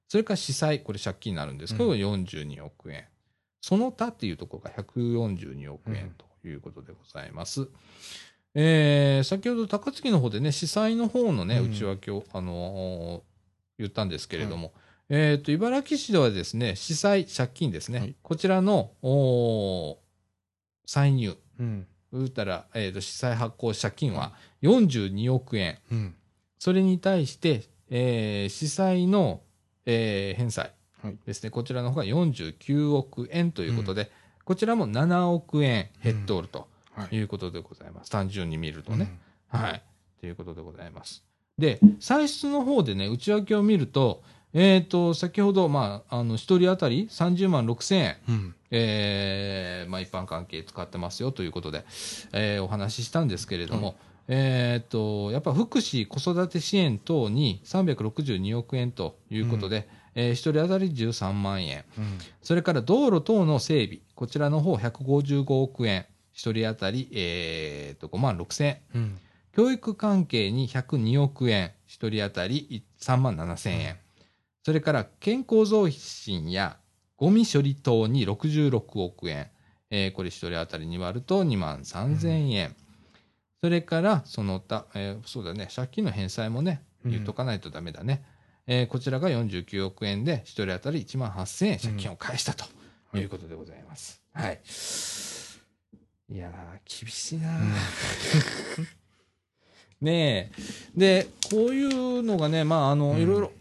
[0.07, 3.05] それから司祭、これ借金になるんですけど、うん42億円。
[3.61, 6.15] その他っていうところが142億円うん。
[6.41, 7.67] ということでございます。
[8.55, 11.71] えー先ほど高槻の方でね、司祭の方のね、うん。
[11.71, 13.29] 内訳を、あのー
[13.77, 14.73] 言ったんですけれども、
[15.07, 18.15] えっ、と、茨城市ではですね、司祭、借金ですね、はい。
[18.21, 19.97] こちらの、おー
[20.85, 21.87] 歳入、うん。
[22.11, 25.77] 言ったら、えー、と、債発行借金は42億円。
[25.91, 26.15] うん。
[26.57, 29.41] それに対して、えー、司債の、
[29.85, 30.61] えー返済。
[30.61, 30.73] はい
[31.25, 34.11] ですね、こちらの方が49億円ということで、
[34.45, 37.15] こちらも7億円減っておるとはい。
[37.15, 38.11] いうことでございます。
[38.11, 39.19] 単純に見るとね。
[39.53, 39.83] うんはい。
[40.19, 41.23] ということでございます。
[41.57, 44.21] で、歳出の方でね、内訳を見ると、
[44.53, 48.55] えっ、と、先ほど、まあ、あの、一人当たり30万6千円、うん。
[48.71, 51.85] えーまあ、一般関係使ってますよということで、
[52.33, 53.95] えーお話ししたんですけれども、
[54.27, 59.87] えーっと、やっぱ福祉、子育て支援等に362億円ということで、
[60.21, 61.85] えー一人当たり13万円。
[61.97, 62.17] うん。
[62.41, 66.05] それから道路等の整備、こちらの方155億円。
[66.33, 68.81] 一人当たり、えーっと、5万6千円。
[68.95, 69.17] うん。
[69.55, 73.97] 教育関係に102億円、一人当たり3万7千円。
[74.63, 76.77] それから健康増進や
[77.17, 79.47] ゴミ処理等に66億円。
[79.89, 82.75] えーこれ一人当たりに割ると2万3千円。
[83.61, 88.21] それから、その他、えーそうだね、借金の返済もね、うん言っとかないとダメだね。
[88.71, 92.65] えーこちらが49億円で、一人当たり1万8千円借金を返したと
[93.13, 94.21] うんいうことでございます。
[94.31, 94.61] はい。
[96.31, 97.59] いやー、厳しいなー
[100.01, 100.51] ね
[100.95, 100.95] え。
[100.95, 103.51] で、こういうのがね、まあ、あの、うんいろいろ、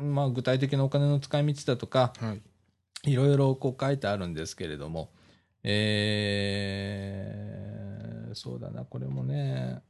[0.00, 3.12] うんまあ、具体的なお金の使い道だとか、はい。
[3.12, 5.12] いろいろこう書いてあるんですけれども、
[5.62, 9.82] えー、そうだな、これもね、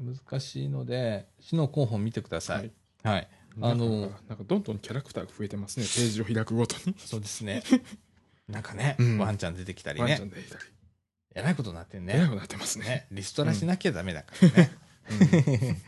[0.00, 2.72] 難しいので、市の候補見てください。
[3.04, 3.28] はい。
[3.60, 5.84] あのなんか、どんどんキャラクターが増えてますね。
[5.84, 6.94] ページを開くごとに。
[6.98, 7.62] そうですね。
[8.48, 10.20] なんかね、うんワンちゃん出てきたりね。
[11.34, 12.14] えらいことになってんね。
[12.16, 12.86] 偉くなってますね。
[12.86, 14.70] ね、リストラしなきゃダメだからね。
[15.10, 15.14] う
[15.72, 15.76] ん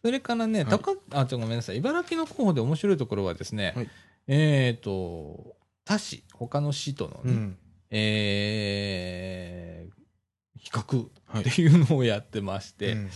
[0.00, 1.78] それからね、はい高あ、ちょ、ごめんなさい。
[1.78, 3.90] 茨城の候補で面白いところはですね、はい
[4.28, 7.58] えっ、と、他市、他の市とのね、うん。
[7.90, 9.98] えー
[10.58, 13.10] 比較はいっていうのをやってまして、うん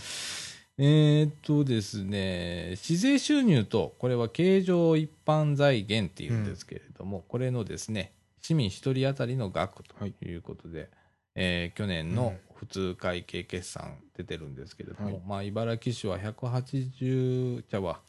[0.77, 10.35] えっ、とですね、市税収入と、これは経常一般財源っていうんですけれども、これのですね、市民一人当たりの額とい。
[10.35, 10.89] うことで、
[11.35, 15.21] えー去年の普通会計決算出てるんですけれども、はい。
[15.27, 17.99] まあ、茨城市は180、じゃあは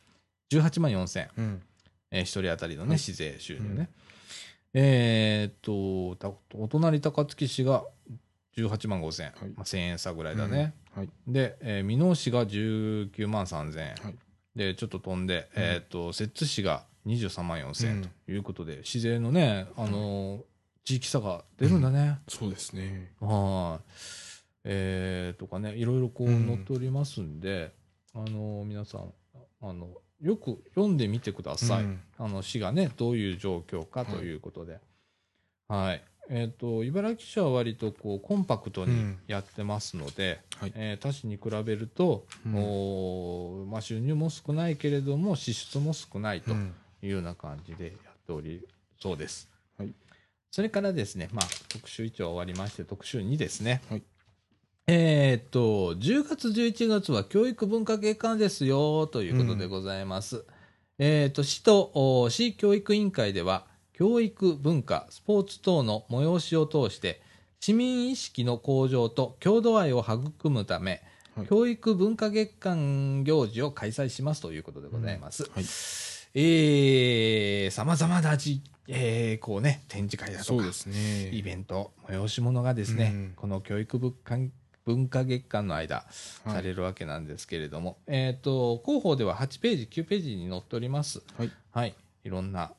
[0.50, 1.62] 18万4千、うん。
[2.11, 2.98] えー、一人当たりのね、はい。
[2.98, 3.90] 市税収入ね。
[4.74, 4.81] うん。
[4.81, 7.85] えーっと、たお隣高槻市が
[8.56, 10.74] 18万5千、はいまあ、1000円差ぐらいだね。
[10.94, 11.08] はい。
[11.26, 13.94] で、えー、箕面市が19万3千円。
[14.02, 14.14] はい
[14.56, 20.42] で、ちょっと飛んで、うんえーっと、摂津市が23万4千円うんということで、市税のね、あのー
[20.84, 22.18] 地域差が出るんだね。
[22.28, 23.14] そうですね。
[23.18, 23.90] はい。
[24.64, 27.72] えー、とかね、いろいろこううん載っておりますんで、
[28.14, 29.12] あの、皆さん、
[29.62, 29.88] あの、
[30.20, 31.84] よく読んでみてください。
[31.84, 34.78] うんあの、市がね、どういう状況かということで。
[35.68, 36.04] はい。
[36.30, 40.72] えっ、と、茨城市は割とこう、コンパクトにうんやってますので、はい。
[40.74, 42.54] えー他市に比べると、うん。
[42.56, 46.74] おーまあ、収入も少ないけれども、支出も少ないとうん。
[47.02, 48.66] いうような感じでやっており
[49.00, 49.48] そうです。
[49.78, 49.92] はい。
[50.50, 53.82] それからですね、まあ、特集1は終わりまして、特集2ですね。
[53.90, 54.02] はい。
[54.87, 60.44] えーっと、10月、11月は教育文化月間ですよ、ということでございます。
[60.98, 67.22] えーっと、市とお市教育委員会では、教育、文化、スポーツ等の催しを通して、
[67.61, 75.42] 市民意識の向上と郷土愛を育むため、はい教育文化月間行事を開催しますということでございます。
[75.50, 75.64] はい。
[76.37, 81.30] えー、様々なじ、えー、こうね、展示会だとかそうで、すね。
[81.33, 84.37] イベント、催し物がですね、うんこの教育文化
[84.85, 86.04] 文化月間の間、は
[86.50, 91.20] いされるわけなんですけれども、えっ、と、広報では8ページ、9ページに載っております。
[91.37, 91.50] はい。
[91.72, 91.96] はい。
[92.22, 92.72] いろんな、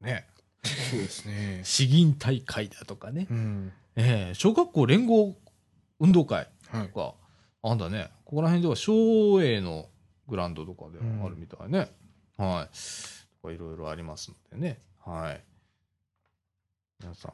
[0.00, 0.26] ね、
[0.62, 1.60] そうですね。
[1.64, 3.72] 詩吟大会だとかね、うん。
[3.96, 5.36] えー小学校連合
[6.00, 6.88] 運動会はい。
[6.88, 7.14] とか、
[7.62, 9.88] あんだね、ここら辺では省営の
[10.28, 11.90] グラウンドとかであるみたいね。
[12.36, 12.76] はい。
[13.42, 14.78] とかいろいろありますのでね。
[15.04, 15.42] はい。
[17.00, 17.32] 皆さん、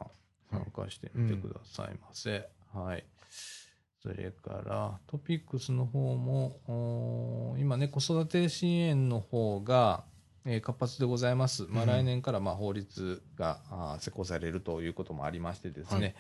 [0.50, 2.48] 参加してみてくださいませ。
[2.72, 3.04] はい。
[4.02, 10.04] それから、トピックスの方も、今ね、子育て支援の方が、
[10.46, 11.66] えー活発でございます。
[11.68, 11.88] まあ、うん。
[11.88, 16.14] 来年からまあ法律があー施行されるということもありましてですね、はい。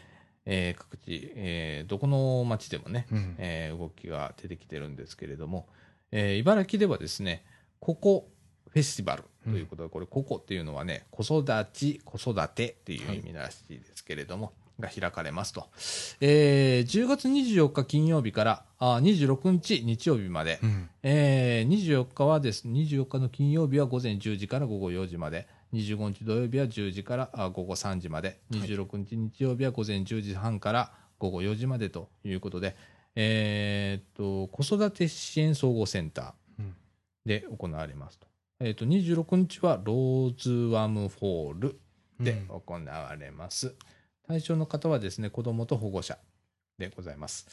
[0.46, 3.34] えー各地、えーどこの町でもね、うん。
[3.38, 5.68] えー動きが出てきてるんですけれども、
[6.10, 7.44] えー茨城ではですね、
[7.80, 8.30] ここ
[8.70, 15.68] フェスティバルということで、これ、ここっていうのはね、子育ち、子育てっていう意味らしいですけれども、が開かれますと。
[16.20, 20.88] えー10月24日金曜日からあ26日日曜日まで、うん。
[21.02, 32.76] えー24日はですね、24日の金曜日は午前10時から午後4時まで、25日土曜日は10時からあ午後3時まで、26日日曜日は午前10時半から午午後4時までということで、
[33.14, 36.74] えーっと、子育て支援総合センターうん
[37.24, 38.26] で行われますと。
[38.60, 41.80] えーっと、26日はローズワムホール
[42.20, 43.74] で行われます。
[44.26, 46.18] 対象の方はですね、子どもと保護者
[46.78, 47.46] でございます。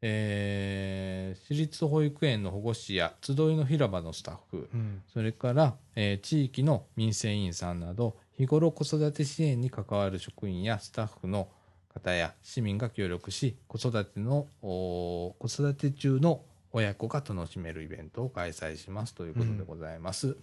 [0.00, 11.48] えー私立保育園の保護士や集いの広場のスタッフ、うんそれから、えー地域の民生委員さんなど、日頃子育て支援に関わる職員やスタッフの
[11.92, 16.42] 方や市民が協力し、子育ての、子育て中の
[16.72, 20.36] 親子が楽しめるイベントを開催しますということでございます。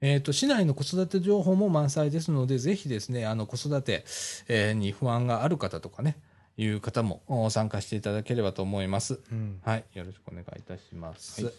[0.00, 4.04] えっ、と、市内の子育て情報も満載ですので、ぜひですね、あの、子育て、
[4.48, 6.16] えーに不安がある方とかね、
[6.56, 9.20] いう方もお参加していただければと思います。
[9.30, 11.44] うんはい、よろしくお願いいたします。
[11.44, 11.54] はい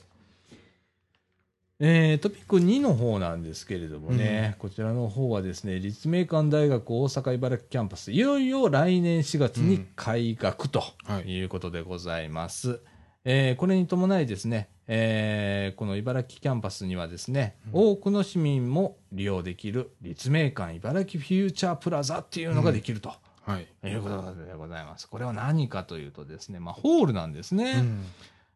[1.83, 12.81] えートピック2の方なんですけれどもね、こちらの方はですね、立命館大学大阪茨城キャンパス、いよいよ来年4月に開学とはいいうことでございます。
[13.25, 23.13] えーこれに伴いですね、えーこの茨城キャンパスにはですね、多くの市民も利用できる立命館茨城フューチャープラザっていうのができると。
[23.43, 25.07] はいいうことでございます。
[25.07, 27.71] これは何かというとですね、まあ、ホールなんですね。
[27.79, 28.05] うん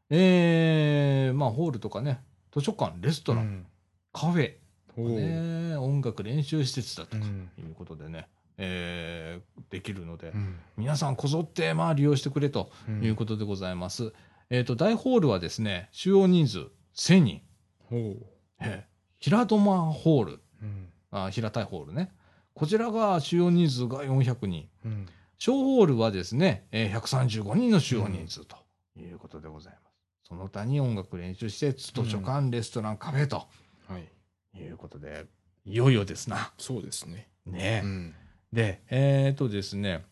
[0.10, 2.20] えーまあ、ホールとかね、
[2.54, 3.66] 図書館、レストラン、うん
[4.12, 4.54] カフェ、
[4.98, 8.28] ね、音楽練習施設だとかうんいうことでね、
[8.58, 14.14] えーできるので、うん皆さんこぞってまあ利用してくれとうんいうことでございます。
[14.50, 17.42] えっ、と、大ホールはですね、主要人数1000人、
[17.80, 18.26] ほう。
[18.62, 20.90] えー平戸間ホール、うん。
[21.10, 22.12] あ平たいホールね、
[22.54, 25.08] こちらが主要人数が400人、うん。
[25.40, 28.58] 小ホールはですね、えー135人の主要人数と。
[28.98, 29.96] いうことでございます。
[30.28, 33.48] その他に音楽練習施設、図書館、レストラン、カフェと。
[33.88, 34.60] はい。
[34.60, 35.26] いうことで、
[35.66, 36.54] いよいよですな。
[36.58, 37.30] そうですね。
[37.46, 37.82] ね。
[37.84, 37.88] う。
[37.88, 38.16] ん。
[38.54, 40.06] で、えっ、とですね、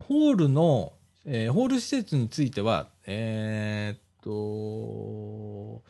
[0.00, 0.92] ホールの、
[1.26, 5.82] えーホール施設については、えっ、と、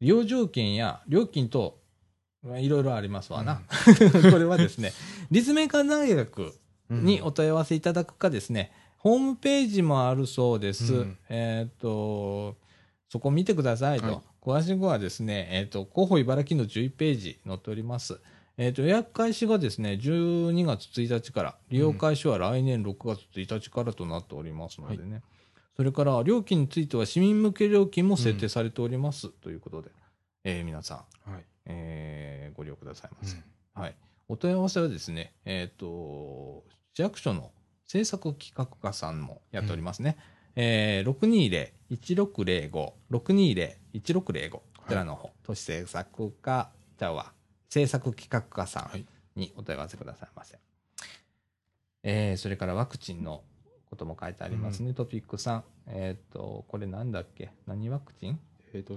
[0.00, 1.80] 利用条件や料金と、
[2.42, 3.62] まあいろいろありますわな。
[4.30, 4.92] これはですね、
[5.30, 6.54] 立命館大学
[6.90, 10.94] にお問い合わせいただくかですね、ホームページもあるそうです。
[10.94, 12.56] うんえっ、と、
[13.08, 14.06] そこ見てくださいと。
[14.06, 18.20] はい詳しくはですね、えっ、と、広報茨城の11ページ載っております。
[18.58, 25.22] えっ、と、予約開始がですね、12月1日から、利用開始は来年6月1日からとなっておりますのでね。
[25.76, 29.90] それから、料金については市民向け料金も設定されております、ということで、
[30.44, 33.36] えー皆さん、はいえーご利用くださいませ。
[33.36, 33.44] うん
[33.74, 33.94] はい。
[34.28, 37.52] お問い合わせはですね、えっ、と、市役所の
[37.86, 40.16] 制作企画課さんもやっておりますね。
[40.56, 47.32] えー、620-1605、620-1605、こちらの方、都市制作課、じゃあは、
[47.68, 49.00] 制作企画課さはい。
[49.00, 49.06] ん
[49.36, 50.58] にお問い合わせくださいませ。
[52.02, 53.42] えーそれからワクチンの
[53.90, 55.62] ことも書いてありますね、トピック3。
[55.88, 57.50] えっ、と、これなんだっけ？
[57.66, 58.38] 何ワクチン？
[58.74, 58.94] えっと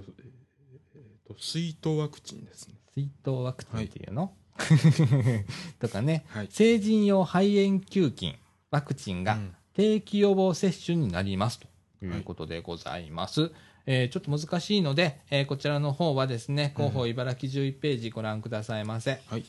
[0.94, 2.74] えーと水筒ワクチンですね。
[2.94, 4.32] 水筒ワクチンっていうの、
[5.78, 6.48] とかね、はい。
[6.50, 8.36] 成人用肺炎球菌、
[8.70, 9.54] ワクチンがうん。
[9.72, 11.68] 定期予防接種になりますと
[12.04, 13.52] いうことでございます。
[13.86, 19.20] えーちょっと難しいので、えーこちらの方はですね、広報茨城11ページご覧くださいませ。
[19.28, 19.44] はい。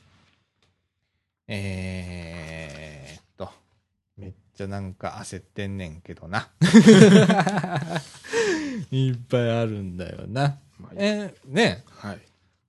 [1.48, 3.50] えーっと、
[4.18, 6.50] めっちゃなんか焦ってんねんけどな。
[8.92, 10.60] いっぱいあるんだよな。
[10.80, 12.20] まあえーね、はい。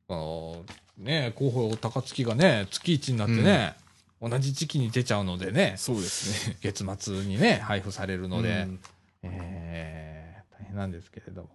[0.09, 0.65] こ
[0.99, 3.75] のね、広報高槻がね、月1になってね、
[4.21, 6.57] 同じ時期に出ちゃうのでね、そうですね。
[6.61, 8.81] 月末にね、配布されるので、うん
[10.73, 11.51] なんですけれども。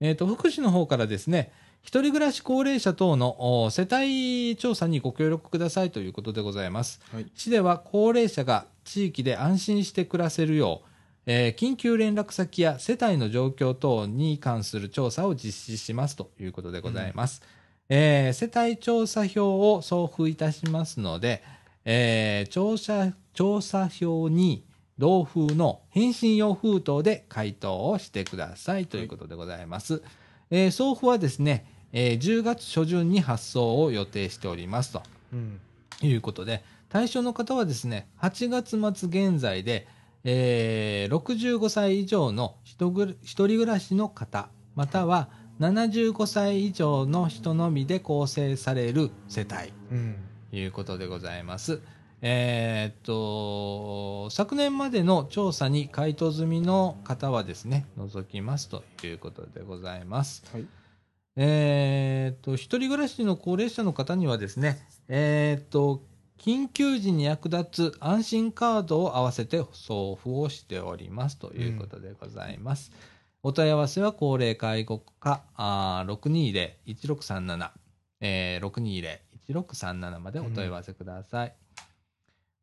[0.00, 1.52] えっ、と、福祉の方からですね、
[1.82, 7.00] 一人暮らし高齢者等のお世帯調査にご協力くださいということでございます。
[7.12, 10.88] はい市では高齢者が地域で安心して暮らせるよう、
[11.26, 17.42] えー緊急連絡先や世帯の状況等に関する調査を実施しますということでございます。
[17.88, 21.42] えー世帯調査票を送付いたしますので、
[21.84, 24.64] えー調査、調査票に
[25.00, 30.02] 同封の返信用封筒で回答をしてくださいということでございます。
[30.50, 35.02] えー送付はですね、えー10月初旬に発送を予定しておりますと。
[35.32, 35.60] うん
[36.02, 39.88] いうことで、対象の方はですね、8月末現在で、
[40.24, 45.30] えー65歳以上の一人暮らしの方、または
[45.60, 50.16] 75歳以上の人のみで構成される世帯うん
[50.50, 51.80] ということでございます。
[52.22, 60.44] えーっと、昨年までの調査に回答済みの方はですね、除きますということでございます。
[60.52, 60.66] はい
[61.36, 66.02] えーっと、一人暮らしの高齢者の方にはですね、えーっと、
[66.36, 72.90] 緊急時に役立つ安心カードを合わせて送付をしておりますということでございます。
[73.42, 77.70] お問い合わせは高齢介護課あー620-1637、
[78.20, 79.18] えー、
[79.48, 81.59] 620-1637までお問い合わせください。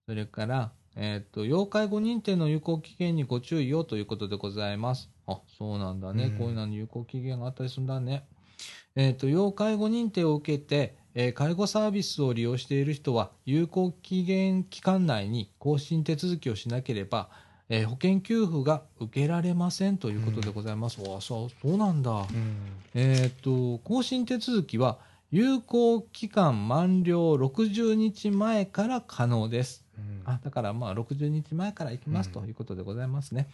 [0.08, 5.10] それから、えっ、と、要介護認定の有効期限にご注意をということでございます。
[5.28, 6.28] あ、そうなんだね。
[6.28, 8.26] うんこういうのに有効期限があったりするんだね。
[8.96, 17.30] えっ、と、要介護認定を受けて、えー介護サービスを利用している人は、有効期限期間内に更新手続きをしなければ、
[17.68, 21.02] えー保険給付が受けられませんということでございます。
[21.02, 22.12] わあ、そう、そうなんだ。
[22.12, 22.56] うん。
[22.94, 25.00] えっ、と、更新手続きは、
[25.32, 29.87] 有効期間満了60日前から可能です。
[29.98, 33.48] うんあだからまあ60日前から行きますうんということでございますね。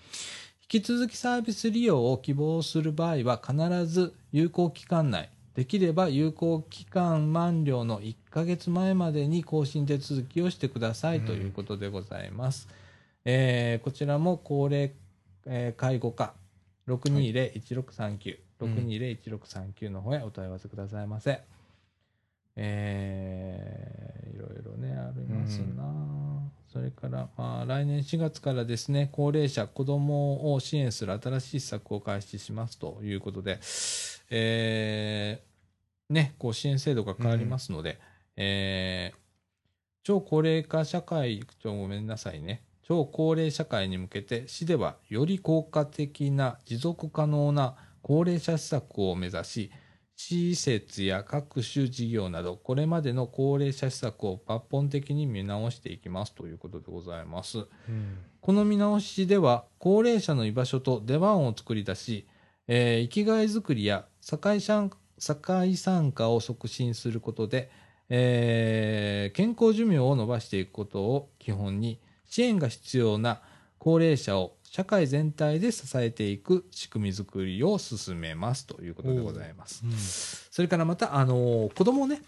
[0.72, 12.68] 引き続きサービス利用を希望する場合は必ず有効期間内、できれば有効期間満了の1ヶ月前までに更新手続きをしてくださいうんということでございます。
[13.26, 14.94] えーこちらも高齢、
[15.46, 16.34] えー介護課
[16.88, 21.42] 620-1639、620-1639の方へお問い合わせくださいませ。
[22.56, 33.60] えーいろいろね、ありますな、それから、まあ、来年4月からですね、高齢者、子供を支援する新しい施策を開始しますということで、
[34.30, 38.00] えーね、こう支援制度が変わりますので、
[38.36, 39.24] えー
[40.06, 49.72] 超高齢化社会、ちょごめんなさいね、超高齢社会に向けて、市ではより効果的な持続可能な高齢者施策を目指し、
[50.24, 57.60] 施設や各種事業など、これまでの高齢者施策を抜本的に見直していきますということでございます。
[57.60, 62.28] うんこの見直しでは、高齢者の居場所と出番を作り出し、
[62.68, 67.72] えー生きがいづくりや社会参社会参加を促進することで、
[68.10, 73.42] えー健康寿命を伸ばしていくことを基本に、支援が必要な
[73.78, 80.48] 高齢者を社会全体で支えていく仕組みづくりを進めますということでございます。
[80.50, 82.24] それからまた、あのー子供ね、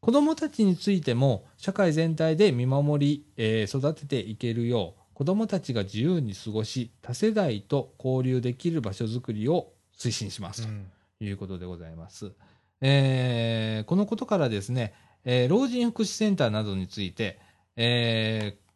[0.00, 12.32] 子供たちについても社会全体で見守り、えー育てていけるよう、子供たちが自由に過ごし、多世代と交流できる場所づくりを推進しますうんということでございます。
[12.80, 14.92] えーこのことからですね、
[15.24, 17.38] えー老人福祉センターなどについて、
[17.76, 18.66] えー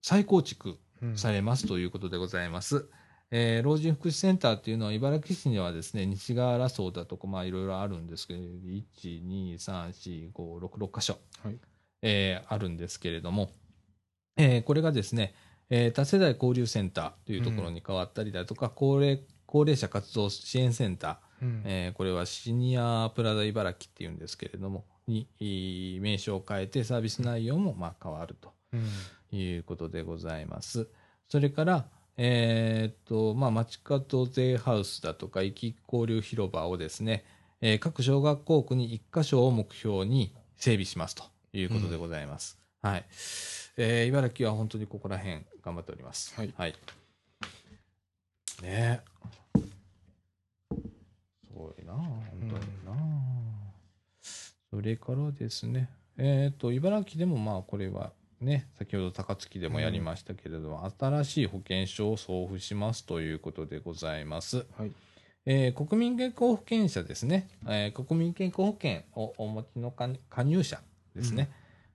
[0.00, 0.78] 再構築うん
[1.16, 2.88] されますということでございます。
[3.30, 11.58] えー老人福祉センターっていうのは茨城市にはですね、西川原荘だとか、まあいろいろあるんですけど、1、2、3、4、5、6、6箇所、はい
[12.02, 13.50] えーあるんですけれども、
[14.36, 15.34] えーこれがですね、
[15.70, 25.28] えー多世代交流センターというところに変わったりだとか、高齢高齢者活動支援センター、うんえーこれはシニアプラザ茨城っていうんですけれども、に
[26.00, 28.52] 名称を変えてサービス内容もまあ変わると。
[29.32, 30.88] うんいうことでございます。
[31.28, 37.24] それから、えーっと、まあ、街角税ハウスだとか、行き交流広場をですね、
[37.60, 42.58] えー各小学校区に1箇所を目標に整備しますということでございます。
[42.82, 43.04] はい。
[43.76, 46.34] えー茨城は本当にここら辺頑張っております。
[46.34, 46.74] はいはい。
[48.62, 49.00] ねえ。
[49.54, 52.96] すごいなあ本当になあ
[54.70, 64.66] それからですね、えっ、と、茨城でもまあこれはね、先ほど高槻でもやりましたけれども、新しい保険証を送付しますということでございます。
[64.76, 64.92] はい。
[65.46, 70.80] えー国民健康保険者ですね、えー国民健康保険をお持ちの加加入者
[71.14, 71.50] ですね、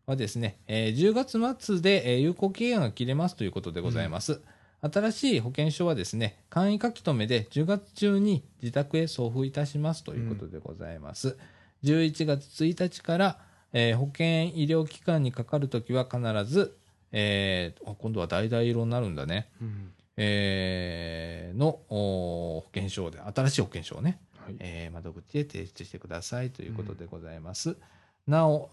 [0.06, 4.42] はですね、えー10月末で、えー有効期限が切れますということでございます。
[4.82, 11.38] 新しい保険証はですね、簡易書き留めで10月中に自宅へ送付いたしますということでございます。
[11.84, 13.39] 11月1日から、
[13.74, 14.26] えー保険
[14.59, 16.78] 医療機関にかかるときは必ず、
[17.11, 19.49] えーあ今度は橙色になるんだね。
[19.61, 27.76] うんえーのお保険証で、新しい保険証をね、はいえー窓口へ提出してくださいということでございます。
[28.28, 28.69] なお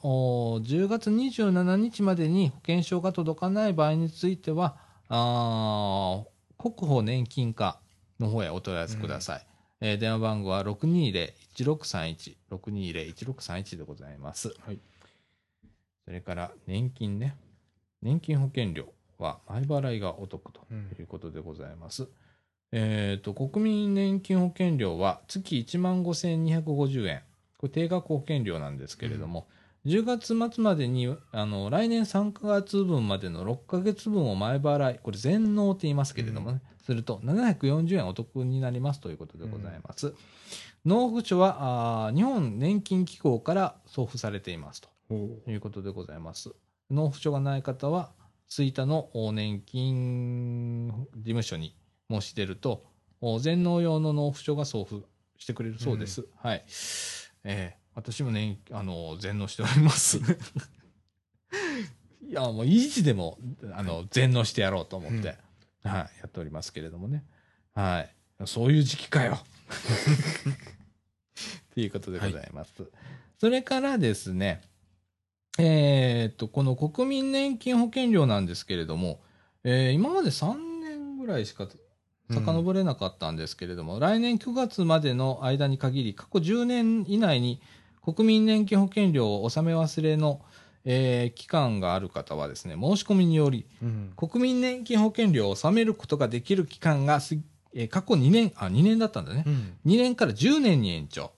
[0.55, 4.77] お、10月27日までに保険証が届かない場合については、
[5.09, 7.81] あー国保年金課
[8.21, 9.47] の方へお問い合わせください。
[9.81, 14.55] えー電話番号は620-1631、620-1631でございます。
[14.61, 14.79] はい
[16.09, 17.37] それから年金ね。
[18.01, 22.09] 年金保険料は前払いがお得とうんいうことでございます。
[22.73, 27.23] えっ、と、国民年金保険料は月1万5250円。
[27.59, 29.49] これ定額保険料なんですけれども、
[29.89, 40.15] 10月末までに、あの、来年3ヶ月分までの6ヶ月分を前払い、これ全納って言いますけれどもね、すると740円お得になりますということでございます。
[40.85, 44.89] 納付書はあー日本年金機構から送付されていますと。
[45.47, 46.51] いうことでございます。
[46.91, 48.13] 納付書がない方は、
[48.47, 51.75] 吹田のお年金事務所に
[52.11, 52.85] 申し出ると、
[53.23, 55.07] お全納用の納付書が送付
[55.39, 56.27] してくれるそうです。
[56.37, 56.65] はい。
[57.45, 60.21] えー私もね、あの、全納しております。
[62.23, 63.41] いや、もう、維持でも、
[63.73, 65.39] あの、全納してやろうと思って、はい、
[65.89, 67.25] やっておりますけれどもね。
[67.75, 68.15] はい。
[68.47, 69.41] そういう時期かよ。
[71.73, 72.89] っていうことでございます。
[73.41, 74.63] それからですね、
[75.59, 79.21] えーっと、この国民年金保険料なんですけれども、
[79.65, 81.69] えー今まで3年ぐらいしか
[82.31, 87.61] 遡れなかったんですけれども、来年9月までの間に限り、過去10年以内に
[88.15, 90.41] 国民年金保険料を納め忘れの、
[90.85, 94.13] えー期間がある方はですね、申し込みにより、うん。
[94.17, 97.39] 国民年金保険料を納めることができる期間がす、
[97.75, 99.45] えー過去2年、あ、2年だったんだね。
[99.47, 99.77] うん。
[99.87, 101.33] 2年から10年に延長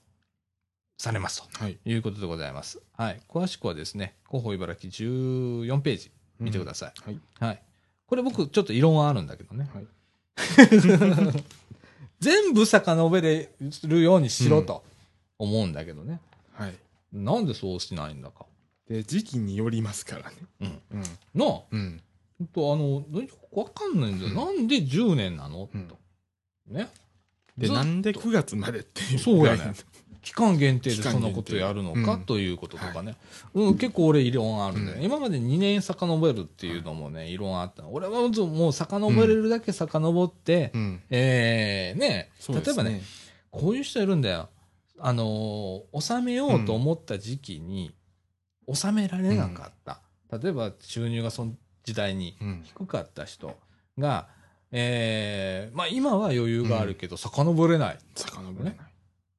[0.97, 1.77] されますとはい。
[1.83, 2.81] いうことでございます。
[2.97, 3.21] はい。
[3.27, 6.93] 詳しくはですね、広報茨城14ページ見てください。
[7.03, 7.19] はい。
[7.39, 7.61] はい。
[8.05, 9.69] これ僕ちょっと異論はあるんだけどね。
[9.73, 9.85] はい。
[12.19, 13.49] 全部遡れ
[13.87, 14.83] るようにしろと
[15.39, 16.19] 思うんだけどね。
[16.61, 16.75] はい。
[17.13, 18.45] なんでそうしないんだか。
[18.87, 20.35] で、時期によりますからね。
[20.61, 20.81] うん。
[20.91, 21.01] うん。
[21.33, 22.01] なあ、ほうん。
[22.43, 24.31] んとあの、よくわかんないんだよ。
[24.31, 25.97] うんなんで10年なの、うんと。
[26.67, 26.89] ね。
[27.57, 29.19] で、なんで9月までっていう。
[29.19, 29.73] そうやね。
[30.21, 33.15] 期間限定でそんなことやるのか、うんということとかね、
[33.53, 41.01] うん結構俺異論あるんだよ、うん今まで2年遡るっていうのもね異論あった俺はもう遡れるだけ遡って、うん。
[41.09, 43.01] えーねそうです例えばね、
[43.49, 44.49] こういう人いるんだよ
[45.03, 47.95] あのー納めようと思った時期に
[48.67, 50.01] 納められなかった、
[50.37, 52.61] 例えば収入がその時代にうん。
[52.63, 53.57] 低かった人
[53.97, 54.27] が、
[54.71, 57.97] えーまあ、今は余裕があるけど、遡れない。
[58.15, 58.77] 遡れない。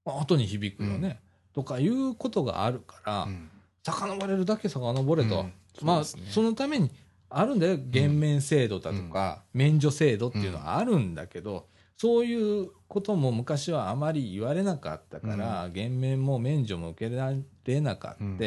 [0.04, 1.20] まあ後に響くよね、
[1.54, 3.48] とかいうことがあるから、うん。
[3.84, 5.52] 遡れるだけ遡れと、うん。
[5.82, 6.90] まあそそのために
[7.30, 7.78] あるんだよ。
[7.78, 17.32] 減免制度だとか、免除制度っていうのはあるんだけど、そういうことも昔はあまり言われなかったから、減免も免除も受けら
[17.64, 18.38] れなかった、うん。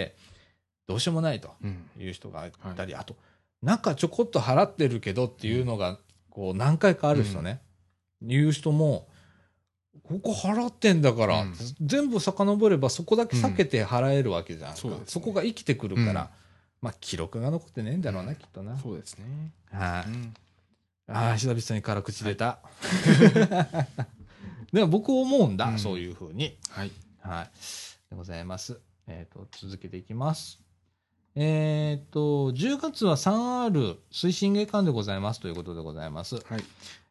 [0.87, 1.89] どうしようもないとうん。
[1.97, 3.15] いう人がいたり、あと
[3.61, 7.61] なんかちょこっと払ってるけどっていうのがこう何回かある人ね、
[8.21, 9.07] いう人も
[10.03, 11.53] ここ払ってんだから、うん。
[11.81, 14.99] 全部遡ればそこだけ避けて払えるわけじゃんうですね。
[15.05, 16.15] そこが生きてくるから、うん。
[16.81, 18.77] まあ記録が残ってねえんだろうな、きっとな。
[18.77, 19.51] そうですね。
[19.71, 20.33] はい、うん
[21.07, 22.59] ああ、久々に辛口出た。
[24.73, 26.57] でも僕思うんだ、うんそういうふうに。
[26.69, 26.91] はい。
[27.21, 27.49] はい。
[28.09, 28.79] でございます。
[29.07, 30.59] えっ、と、続けていきます。
[31.35, 36.35] えっ、と、10月は 3R 推進月間でございますということでございます。
[36.35, 36.63] はい。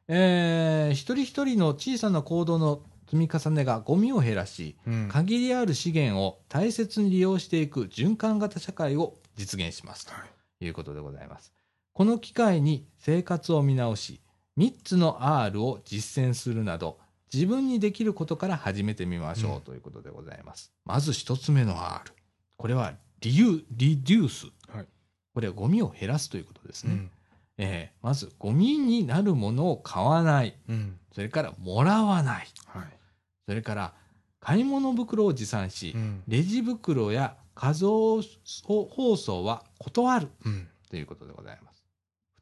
[0.09, 10.29] えー一人一人の小さな行動の積み重ねがゴミを減らし、うん限りある資源を大切に利用していく循環型社会を実現しますはい。
[10.59, 11.53] ということでございます。
[11.95, 14.21] この機会に生活を見直し、
[14.59, 16.99] 3つの R を実践するなど、
[17.33, 20.73] 自分にできることから始めてみましょううんということでございます。
[20.85, 22.13] まず1つ目の R。
[22.57, 24.47] これはリユリデュース。
[24.69, 24.87] はい
[25.35, 26.93] これはゴミを減らすということですね。
[26.93, 27.11] うん。
[27.59, 30.57] えーまず、ゴミになるものを買わない。
[30.69, 30.99] うん。
[31.13, 32.49] それから、もらわない。
[32.67, 32.87] はい。
[33.47, 33.95] それから、
[34.41, 36.23] 買い物袋を持参し、うん。
[36.29, 38.21] レジ袋や画像
[38.63, 40.69] 包装は断るうん。
[40.89, 41.74] ということでございます。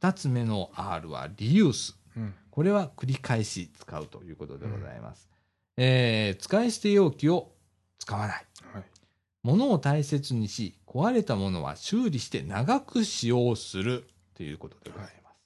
[0.03, 1.96] 二つ目の R はリユース。
[2.16, 2.34] うん。
[2.50, 5.30] これは繰り返し使うということでございます。
[5.76, 7.53] えー使い捨て容器を
[8.00, 8.46] 使わない。
[8.74, 8.84] はい。
[9.44, 15.36] 物を大切にし、壊れたものは修理して長く使用するということでございます。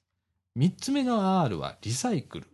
[0.55, 2.47] 三つ目の R はリサイクル。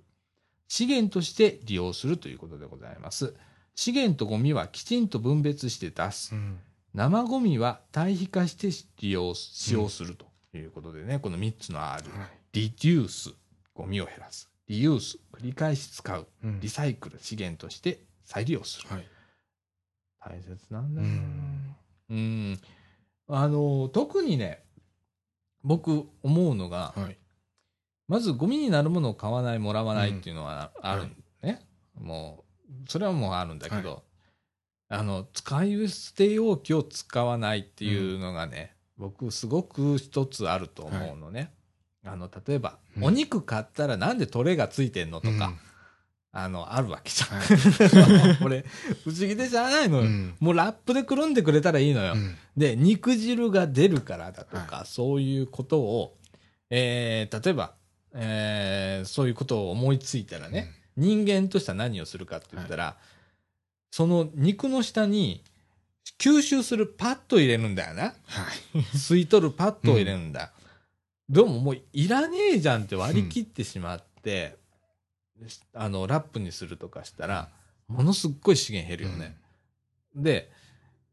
[0.66, 3.32] 資源として利用するということでございます。
[3.76, 6.34] 資源とゴミはきちんと分別して出す。
[6.34, 6.58] うん。
[6.94, 12.10] 生ゴミは堆肥化して利用、使用するということでね、この3つの R。
[12.10, 12.30] はい。
[12.52, 13.34] リデュース、
[13.74, 14.50] ゴミを減らす。
[14.68, 16.26] リユース、繰り返し使う。
[16.44, 18.88] うんリサイクル、資源として再利用する。
[18.88, 19.06] はい。
[20.20, 21.76] 大切なんだよなうん
[22.10, 22.60] うん。
[23.28, 24.62] あの、特にね、
[25.62, 27.18] 僕思うのが、はい。
[28.08, 31.08] まずゴミになるものを買わない、もらわないっていうのはある、
[31.42, 31.60] ね。
[31.94, 34.04] もう、それはもうあるんだけど、
[34.88, 41.52] あの、使い捨て容器を使わないっていうのがね、僕すごく一つあると思うのね。
[42.04, 43.04] あの、例えば、うん。
[43.04, 45.58] お肉買ったらなんでトレがついてんのとか、うん。
[46.30, 47.40] あの、あるわけじゃん。
[47.40, 48.64] はこれ、
[49.02, 50.02] 不思議でしゃあないのよ。
[50.04, 50.34] うん。
[50.38, 52.14] もうラップでくるんでくれたらいいのよ。
[52.14, 52.36] うん。
[52.56, 56.16] で、肉汁が出るからだとか、はそういうことを、
[56.70, 57.74] えー、例えば、
[58.14, 62.96] えー、そういうことを思いついたらね、人間としては何をするかって言ったら、
[63.90, 65.42] その肉の下に
[66.18, 68.02] 吸収するパッド入れるんだよな。
[68.02, 68.10] は
[68.74, 68.78] い。
[68.96, 70.52] 吸い取るパッドを入れるんだ。
[71.28, 74.56] でももういらねえじゃんって割り切ってしまって、
[75.74, 77.48] あの、ラップにするとかしたら、
[77.88, 79.36] ものすっごい資源減るよね。
[80.14, 80.50] で、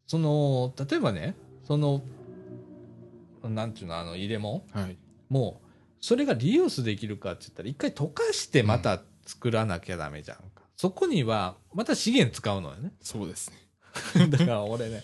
[0.05, 1.35] その、例えばね、
[1.65, 2.03] その、
[3.43, 4.63] なんていうの、あの、入れ物？
[4.71, 4.97] はい。
[5.29, 5.67] もう、
[6.01, 10.63] それがリユースできるかって言ったら、一回溶かしてまた作らなきゃダメじゃんか。
[10.75, 12.91] そこには、また資源使うのよね。
[13.01, 13.57] そうですね。
[14.29, 15.03] だから俺ね、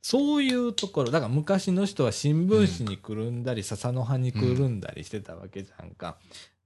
[0.00, 6.16] そういうところ、だから昔の人は新聞紙にくるんだり、笹の葉にくるんだりしてたわけじゃんか。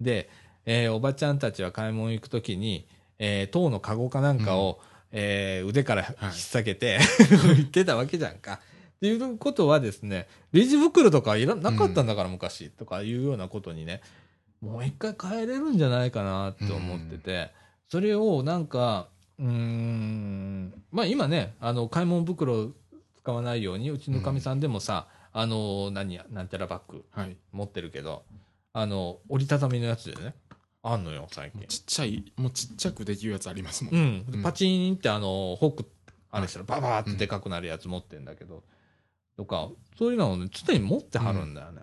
[0.01, 0.31] で、
[0.65, 2.87] えーおばちゃんたちは買い物行くときに、
[3.19, 4.81] えー塔のカゴかなんかを、
[5.13, 6.99] えー腕から引っ提げて、
[7.57, 8.61] 行ってたわけじゃんか。
[8.97, 14.01] っていうことはですね、レジ袋とかいらなかったんだから昔、とかいうようなことにね、
[14.63, 17.51] もう一回変えれるんじゃないかなって思ってて、
[17.91, 19.09] それをなんか、
[19.39, 22.73] うーん、まあ今ね、あの、買い物袋
[23.17, 27.37] 使わないように、うちのかみさんでもさ、あの、何や、なんちゃらバッグはい。
[27.53, 28.25] 持ってるけど、
[28.73, 30.35] あの、折りたたみのやつでね、
[30.83, 31.67] あんのよ、最近。
[31.67, 33.95] ちっちゃい、もうちっちゃくできるやつありますもん。
[33.95, 34.25] うん。
[34.35, 35.91] うんパチンってあの、フォーク、
[36.31, 38.65] あれしたらババーってでかくなるやつ持ってんだけど、
[39.37, 39.69] とか、
[39.99, 41.83] そういうのをね、常に持ってはるんだよね。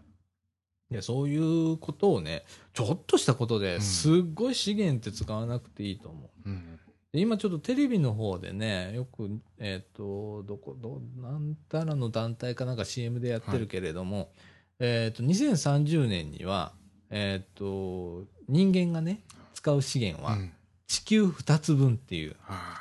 [0.90, 2.44] で、そういうことをね、
[2.74, 6.50] ちょっとしたことでうんすっごい資源って使わなくていいと思う。
[6.50, 6.80] うん。
[7.14, 14.32] で今ちょっとテレビの方でね、よく、えっ、と、どこ、ど、なんたらの団体かなんか CM でやってるけれども、
[14.80, 16.74] えっ、と、2030年には、
[17.12, 19.22] えっ、と、人間がね、
[19.54, 20.52] 使う資源はうん
[20.94, 22.78] 地球2つ分っていう、は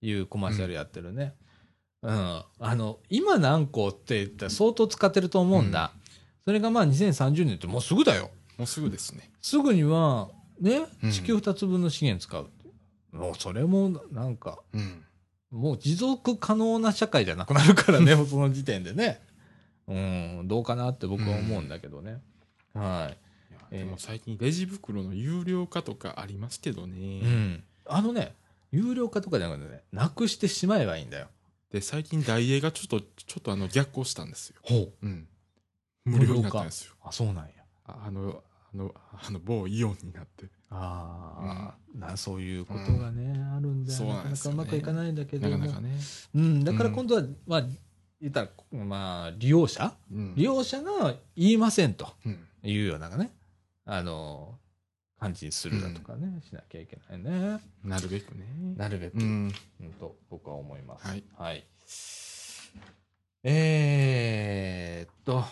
[0.00, 1.34] いうコマーシャルやってるね。
[2.02, 2.42] うん。
[2.58, 5.92] あの、今何個って言ったら相当使ってると思うんだ。
[6.44, 8.30] それがまあ2030年ってもうすぐだよ。
[8.56, 8.58] い。
[8.58, 9.30] もうすぐですね。
[9.40, 10.30] すぐには、
[10.60, 12.50] ねう、ん地球2つ分の資源使う。
[13.12, 15.04] もうそれもなんか、うん。
[15.50, 19.20] もう持続可能な社会じゃなくなるからね、も うその時点でね。
[19.86, 22.22] うん、どうかなって僕は思うんだけどね。
[22.72, 23.12] は
[23.50, 23.52] い。
[23.52, 27.20] いやえーでも最近レジ袋の有料化とかありますけどね。
[27.20, 27.64] うん。
[27.86, 28.34] あのね、
[28.70, 31.28] 有料化とかじゃなくてね、なくしてしまえばいいんだよ。
[31.70, 34.56] で、最近ダイエーがちょっと、ちょっとあの逆行したんですよ。
[34.62, 34.92] ほう。
[35.02, 35.28] うん。
[36.04, 36.94] 無料になったんですよ。
[37.02, 37.50] あ、そうなんや。
[37.84, 38.42] ああの、
[38.74, 40.46] あの、あの某イオンになって。
[40.70, 43.98] ああ、なそういうことがね、あるんだよ。
[43.98, 45.58] そうなかなかうなんですよねまくいかないんだけども。
[45.58, 45.90] なかなかね。
[46.34, 47.62] うん、だから今度は、まあ、
[48.20, 48.48] 言ったら、
[48.84, 52.38] まあ、利用者うん利用者が言いませんとうん。
[52.64, 53.30] いうようなね、
[53.84, 54.58] あの、
[55.18, 57.60] 感じにするだとかね、しなきゃいけないね。
[57.84, 58.46] なるべくね。
[58.76, 59.52] なるべく、ううん、ん。
[60.00, 61.06] と僕は思います。
[61.06, 61.24] はい。
[61.36, 61.64] はい。
[63.44, 65.44] えーっと、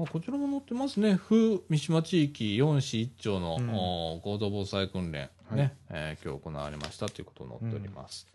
[0.00, 1.18] まあ、こちらも載ってますね。
[1.22, 8.26] 風三島地域4市1町の、うんお合同防災訓練、はいね、えー今日行われましたということ載っております。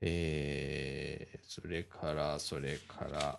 [0.00, 3.38] えーそれから、それから、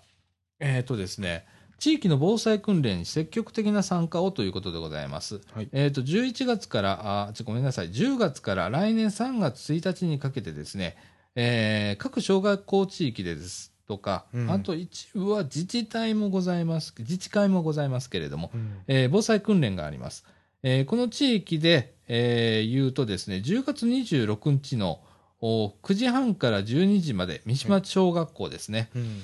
[0.61, 1.45] えーっとですね、
[1.78, 5.41] 地域の防災訓練に積極的な参加をということでございます。
[5.53, 5.67] はい。
[5.74, 10.95] えっ、と、11月から、あ、ちょ、ごめんなさい、10月から来年3月1日にかけてですね、
[11.36, 20.25] えー各小学校地域でですとか、うんあと一部は自治体もございます、自治会もございますけれども、うんえー防災訓練があります。
[20.61, 25.01] えーこの地域で、えー言うとですね、10月26日の
[25.41, 28.89] お9時半から12時まで、三島小学校ですね。
[28.95, 29.21] うん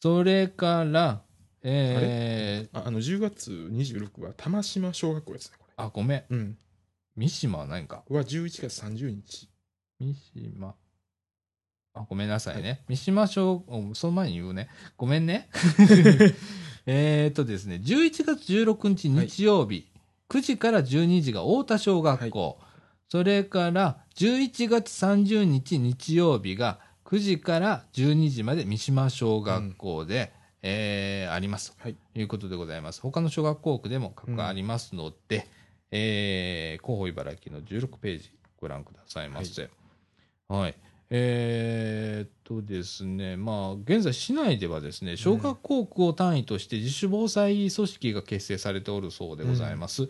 [0.00, 1.22] それから、
[1.62, 5.74] えーああの、10月26は玉島小学校ですね、これ。
[5.76, 6.22] あ、ごめん。
[6.30, 6.56] うん。
[7.16, 9.48] 三島は何かは11月30日。
[9.98, 10.74] 三島。
[11.94, 12.82] あ、ごめんなさいね。
[12.88, 14.68] 三島小、おその前に言うね。
[14.96, 15.48] ごめんね。
[16.86, 19.86] えーっとですね、11月16日日曜日、
[20.28, 22.58] 9時から12時が太田小学校。
[23.08, 30.32] それから、11月30日日曜日が9時から12時まで三島小学校で、
[30.62, 31.74] えーあります。
[31.78, 31.96] はい。
[32.14, 33.00] ということでございます。
[33.00, 35.46] 他の小学校区でも各ありますので、
[35.90, 38.30] えー広報茨城の16ページ
[38.60, 39.70] ご覧くださいませ。
[40.48, 40.74] はい。
[41.16, 50.08] えーっとですね、まあ、現在市内ではですね、小学校区を単位として自主防災組織が結成されておるそうでございます。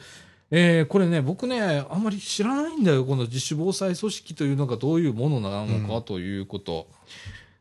[0.50, 6.88] えーこれね、僕ね、あんまり知らないんだよ、この自主防災組織というのがどういうものなのかということ。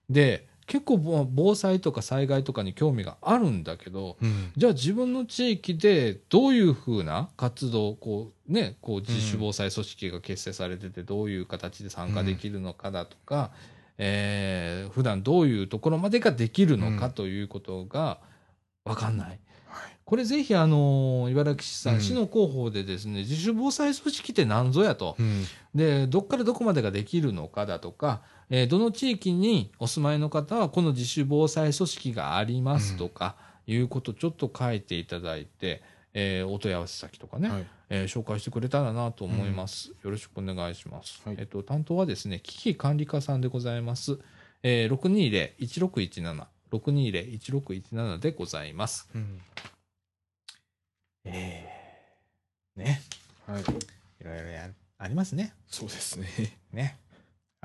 [0.10, 4.52] で、結構ぼ防災とか災害とかに興味があるんだけど、うん。
[4.56, 13.52] じゃあ自分の地域でどういうふうな活動、こうね、こう自主防災組織が結成されててどういう形で参加できるのかだとか、
[13.98, 18.20] えー普段どういうところまでができるのかということが
[18.86, 19.28] わかんない。
[19.28, 19.40] はい。
[20.06, 25.16] これぜひあの、茨城市さん、うん市の広報でですね、自主防災組織って何ぞやと。
[25.20, 25.46] うん。
[25.74, 33.36] で、どっからどこまでができるのかだとか、えーどの地域にお住まいの方はこの自主防災組織がありますとか、
[33.66, 35.82] いうことをちょっと書いていただいて、
[36.14, 37.66] えーお問い合わせ先とかね、はい。
[37.90, 39.90] えー紹介してくれたらなと思います。
[40.04, 41.22] よろしくお願いします。
[41.26, 44.20] はいえっと、担当はですね、危機管理課さんでございます。
[44.64, 44.94] えー、
[45.58, 49.10] 620-1617、620-1617でございます。
[49.14, 49.42] うん。
[51.26, 53.02] えー、ね、
[53.46, 53.62] はい。
[53.62, 53.66] い
[54.24, 55.54] ろいろやありますね。
[55.68, 56.28] そうですね。
[56.72, 56.98] ね。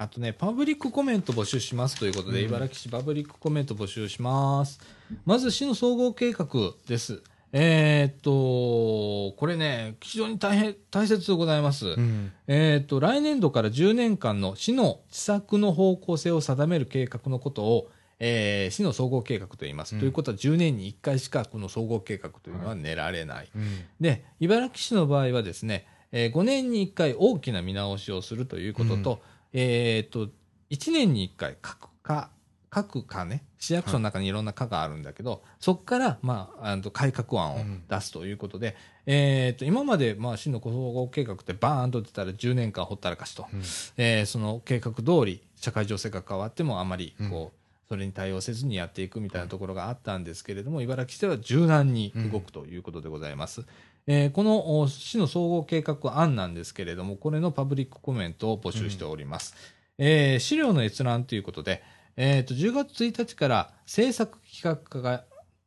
[0.01, 4.81] あとね、パブリックコメント募集しますということで、うん茨城市パブリックコメント募集します。
[5.25, 6.47] まず、市の総合計画
[6.87, 7.21] です。
[7.53, 11.87] えーっと、これね、非常に大変、大切でございます。
[11.87, 12.33] うん。
[12.47, 17.91] えーっと、来年度から10年間の市の施策の方向性を定める計画のことを、
[18.21, 19.95] えー市の総合計画と言います。
[19.95, 23.49] うんということは10年に1回しかこの総合計画というのは練られない。
[23.55, 23.63] うん。
[24.01, 29.23] で、茨城市の場合はですね、えー5年に1回大きな見直しをするということと、
[29.53, 30.31] えーっと、
[30.71, 32.31] 1年に1回各課、
[32.71, 38.77] 各課ね、市役所の中にいろんな課があるんだけど、そこから、まあ、あの改革案を出すということで、
[39.07, 43.61] えーっと、今まで、まあ、市の総合計画ってバーンと出たら10年間ほったらかしと、うん。
[43.97, 53.65] えーその計画通り社会情勢が変わってもあまりこう、それに対応せずにやっていくみたいなところがあったんですけれども、茨城市では柔軟に動くということでございます。
[54.11, 59.55] えーこのお市の総合計画案なんですけれども、これのパブリックコメントを募集しております。
[59.99, 61.83] えー資料の閲覧ということで、
[62.17, 65.25] えーと10月1日から政策企画課が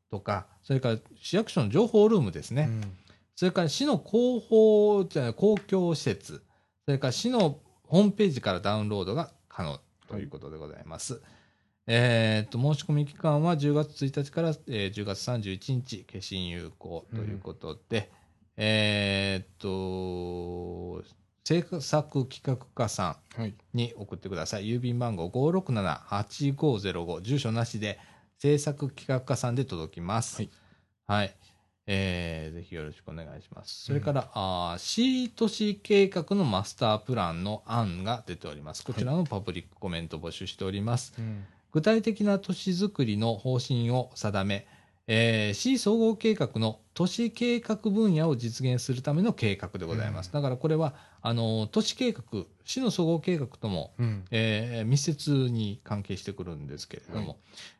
[0.09, 2.81] とか、それから市役所の情報ルームですね、うん。
[3.35, 6.43] それから市の広報じゃ公共施設、
[6.85, 11.21] それから市のホームページからダウンロードが可能ということでございます。
[11.85, 18.09] えーっと、申し込み期間は10月1日から、えー10月31日、消印有効ということで、
[18.63, 21.03] えーっと、
[21.39, 23.55] 政策企画課さん、はい。
[23.73, 24.65] に送ってください。
[24.65, 27.97] 郵便番号567-8505、住所なしで、
[28.37, 30.35] 制作企画課さんで届きます。
[30.35, 30.49] はい。
[31.07, 31.35] はい。
[31.87, 33.85] えーぜひよろしくお願いします。
[33.85, 38.83] それから、あー市都市計画のマスタープランの案が出ております。
[38.83, 41.13] こちらのパブリックコメント募集しております。
[41.17, 41.45] うん。
[41.71, 44.67] 具体的な都市づくりの方針を定め、
[45.07, 50.27] えー市総合計画の都市計画分野を実現するための計画でございます。
[50.27, 52.23] うんだからこれは、あの、都市計画、
[52.65, 54.25] 市の総合計画とも、うん。
[54.31, 57.37] えー密接に関係してくるんですけれども、はい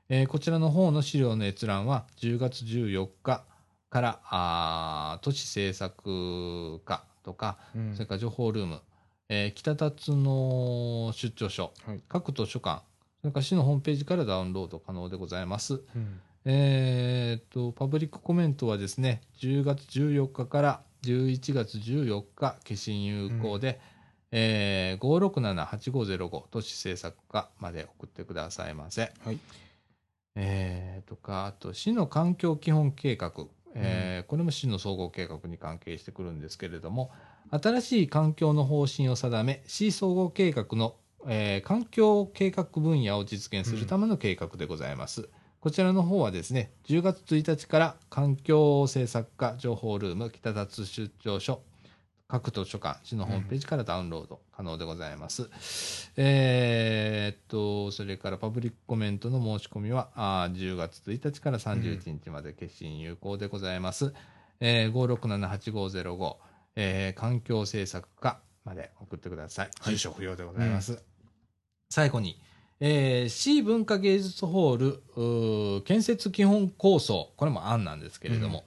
[0.09, 3.43] えーこちらの方の資料の閲覧は10月14日
[3.89, 8.81] からあー都市政策課とか、うんそれから情報ルーム、
[9.29, 12.01] えー北辰の出張所、はい。
[12.09, 12.83] 各図書館、
[13.21, 15.75] それから市のホームページからダウンロード可能でございます。
[15.75, 16.19] うん。
[16.43, 23.79] えーっと、パブリックコメントはですね、10月14日から11月14日、消印有効で、
[24.31, 29.11] えー、567-8505都市政策課まで送ってくださいませ。
[29.23, 29.39] はい。
[30.35, 33.31] えーとか、あと、市の環境基本計画、
[33.75, 37.11] えーこれも市の総合計画に関係してくるんですけれども、
[37.51, 40.95] 新しい環境の方針を定め、市総合計画の、
[41.27, 45.29] えー環境計画分野を実現するための計画でございます。
[45.61, 51.61] こちらの方はですね、10月1日から環境政策課情報ルーム北立出張所
[52.27, 56.11] 各図書館、市のホームページからダウンロード可能でございます。
[56.17, 64.15] えーっと、それからパブリックコメントの申し込みは、あー10月1日から31日まで決心有効でございます。
[64.61, 66.35] えー、567-8505、
[66.75, 69.69] えー環境政策課まで送ってください。
[69.79, 71.03] はい住所不要でございます。
[71.91, 72.41] 最後に、
[72.83, 78.63] えー、市文化芸術ホール建設基本構想、これも案なんですけれども、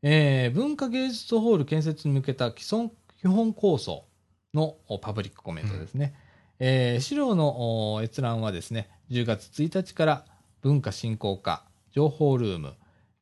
[0.00, 2.90] えー文化芸術ホール建設に向けた基礎
[3.20, 4.06] 基本構想
[4.54, 6.14] のおパブリックコメントですね。
[6.58, 10.24] えー資料のお閲覧はですね、10月1日から
[10.62, 12.74] 文化振興課、情報ルーム、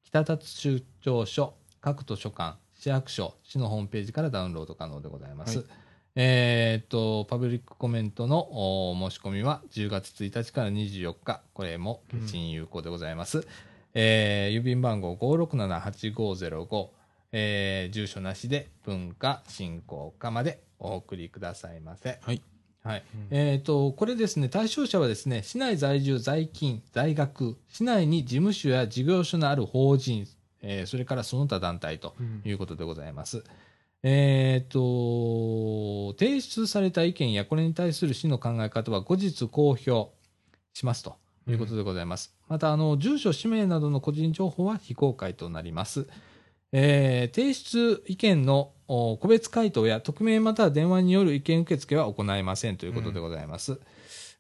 [0.05, 5.59] 北立出張所、各図書館、市役所、市のホームページからダウンロード可能でございます。
[5.59, 5.86] はい
[6.19, 8.39] えーっと、パブリックコメントの
[8.91, 13.47] お申し込みは10月1日から24日、これも決心有効でございます。
[13.93, 16.89] えー郵便番号567-8505、
[17.33, 22.19] えー住所なしで文化振興課までお送りくださいませ。
[22.23, 22.41] はい。
[22.83, 23.05] はい。
[23.14, 30.27] うんえっ、と、これですね、対象者はですね、市内在住、在勤、在学、市内に事務所や事業所のある法人、
[30.62, 33.45] えーそれからその他団体とうんいうことでございます。
[34.09, 40.12] えっ、と、提出された意見やこれに対する市の考え方は後日公表
[40.74, 41.16] しますと
[41.48, 42.32] いうことでございます。
[42.46, 46.07] また、あの、住所、氏名などの個人情報は非公開となります。
[46.70, 53.80] えー提出意見の個別回答や匿名または電話による意見受付は行いませんということでございます。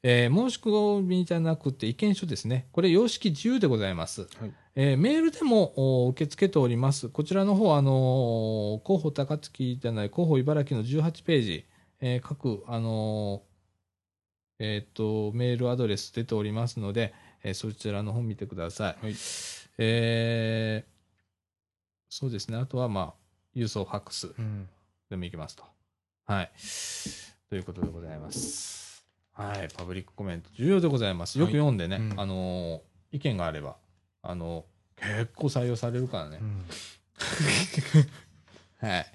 [0.08, 2.68] えー申し込みじゃなくて意見書ですね。
[2.70, 4.28] これ、様式自由でございます。
[4.38, 7.08] はいえーメールでもお受け付けております。
[7.08, 11.66] こちらの方、あのー広報高槻じゃない、広報茨城の18ページ、
[12.00, 19.04] えー各、あのーえっ、と、メールアドレス出ておりますので、えーそちらの方見てください。
[19.06, 19.14] はい
[19.78, 20.96] えー
[22.08, 22.56] そうですね。
[22.56, 23.14] あとは、まあ、
[23.58, 24.68] 郵送ファックスうん。
[25.10, 25.64] でもいきますと。
[26.26, 26.50] はい。
[27.50, 28.85] ということでございます。
[29.36, 29.68] はい。
[29.76, 31.38] パブリックコメント重要でございます。
[31.38, 32.80] よく読んでね、はいうんあのー
[33.12, 33.76] 意見があれば、
[34.22, 36.44] あのー結構採用されるからねう。
[36.44, 36.64] ん
[38.80, 38.90] はい。
[38.90, 39.06] はい。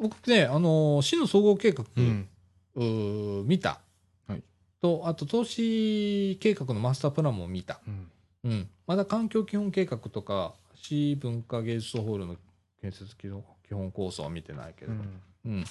[0.00, 3.46] 僕ね、あのー市の総合計画、うん。
[3.46, 3.80] 見た。
[4.28, 4.42] はい
[4.80, 7.80] と、あと投資計画のマスタープランも見た。
[7.86, 8.10] うん。
[8.44, 8.68] うん。
[8.86, 12.36] まだ環境基本計画とか、市文化芸術ホールの
[12.80, 13.28] 建設基
[13.70, 15.20] 本構想は見てないけれど、うん。
[15.46, 15.64] うん。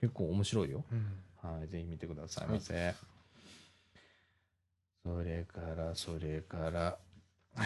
[0.00, 0.84] 結構面白いよ。
[0.90, 1.06] うん。
[1.52, 2.94] はい、ぜひ見てくださいませ。
[5.04, 6.98] それから、それから、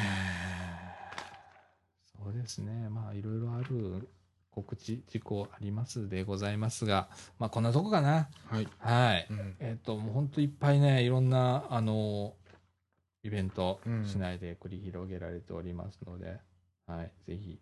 [2.04, 4.08] そうですね、まあ、いろいろある
[4.50, 7.08] 告知事項ありますでございますが、
[7.38, 8.28] まあ、こんなとこかな。
[8.46, 8.68] はい。
[8.78, 9.26] はい。
[9.30, 9.56] うん。
[9.58, 12.34] えっ、と、もう本当いっぱいね、いろんな、あの、
[13.22, 16.40] イベントうん、市内で繰り広げられておりますので、
[16.86, 17.58] はい、ぜひ。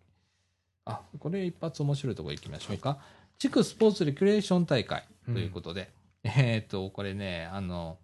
[0.84, 2.98] あ、これ一発面白いところ行きましょうか。
[3.38, 5.90] 地区スポーツレクリエーション大会ということで、
[6.24, 7.98] えっ、と、これね、あの、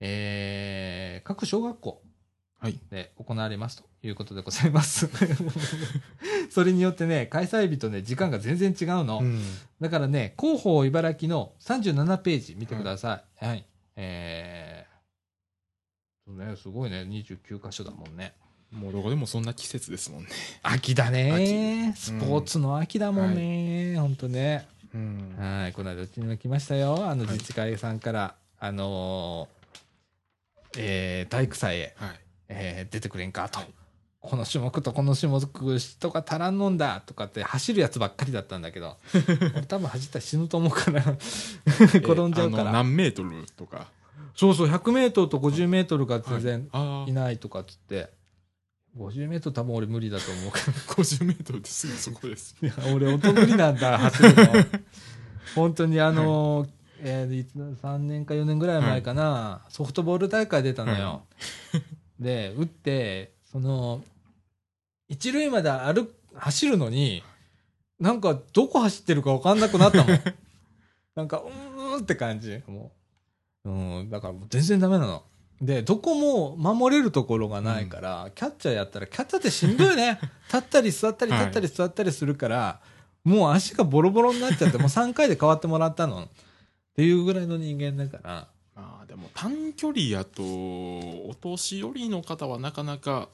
[0.00, 2.02] えー各小学校
[2.58, 2.78] はい。
[2.90, 5.10] で行われますということでございます。
[6.48, 9.18] それによってね、開催日とね、時間が全然違うの。
[9.18, 9.42] うん。
[9.80, 13.44] だからね、広報茨城の37ページ見てください。
[13.44, 13.66] はい。
[13.96, 18.32] えー、そうね、すごいね、29箇所だもんね。
[18.70, 20.28] もうどこでもそんな季節ですもんね。
[20.62, 21.92] 秋だね。
[21.94, 23.96] 秋スポーツの秋だもんね。
[23.98, 24.68] ほんとね。
[24.94, 25.34] うん。
[25.38, 25.72] はい。
[25.72, 26.94] この間うちにも来ましたよ。
[27.06, 32.20] あのはい自治会さんから、あのーえー体育祭へ、はい。
[32.48, 33.58] えー出てくれんかと。
[33.60, 33.68] はい
[34.20, 35.40] この種目とこの種目
[35.98, 38.96] とか足らんのんだとかって走るやつばっかりだったんだけど、
[39.56, 41.02] 俺多分走ったら死ぬと思うから、
[41.98, 42.62] 転んじゃうから。
[42.62, 43.88] えあの何メートルとか？
[44.36, 48.10] そうそう、100メートルと50メートルが全然あいないとかっつって、
[48.96, 50.62] 50メートル多分俺無理だと思うけあ、
[50.94, 52.54] 50メートルですぐそこです。
[52.60, 52.66] ど。
[52.66, 54.44] いや、俺音無理なんだ、 走るの。
[55.54, 56.66] 本当にあの、
[57.00, 61.24] えーいつ3年か4年ぐらい前かな、ソフトボール大会出たのよ。
[62.20, 64.04] で、打って、その、
[65.08, 67.22] 一塁まで歩く、走るのに、
[67.98, 70.20] なんかどこ走ってるか分かんなくなったもん。
[71.14, 72.62] なんか、うーんって感じ。
[72.66, 72.92] も
[73.64, 73.70] う。
[73.70, 75.24] うん、だからもう全然ダメなの。
[75.62, 80.18] で、どこも守れるところがないから、キャッチャーやったら、キャッチャーってしんどいね。
[80.52, 82.80] 立ったり座ったりはい立ったり座ったりするから、
[83.22, 86.24] もう足がボロボロになっちゃって、 もう3回で変わってもらったの。
[86.24, 86.28] っ
[86.94, 93.28] ていうぐらいの人間だから、まあでも短距離やと、お年寄りの方はなかなか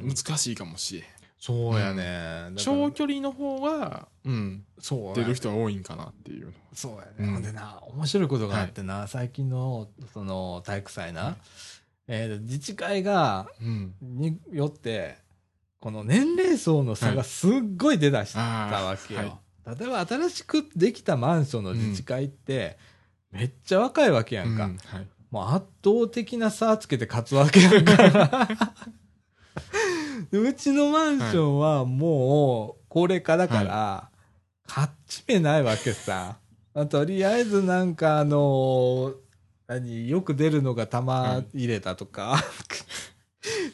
[0.00, 1.04] 難しいかもしれん。
[1.46, 2.52] そうやね。
[2.56, 6.52] 長距離の方が、うん、そうや出る人は多いんかなっていうの。
[6.72, 7.10] そうやね。
[7.18, 11.34] うんほんでな、面白いことがあってな、最近の、その、体育祭な、はい
[12.06, 13.94] えー自治会が、うん。
[14.00, 15.18] によって、
[15.80, 19.38] この年齢層の差がすっごい出だしたわけよ。
[19.66, 22.78] あ例えば新しくできたマンションの自治会って、
[23.30, 24.70] めっちゃ若いわけやんか。
[25.30, 28.48] もう圧倒的な差つけて勝つわけやんか。
[30.30, 34.10] でうちのマンションはもう高齢化だから、
[34.66, 36.38] 勝ち目ないわけさ。
[36.74, 39.14] あとりあえずなんかあのー
[39.66, 42.42] 何、よく出るのが玉入れたとか、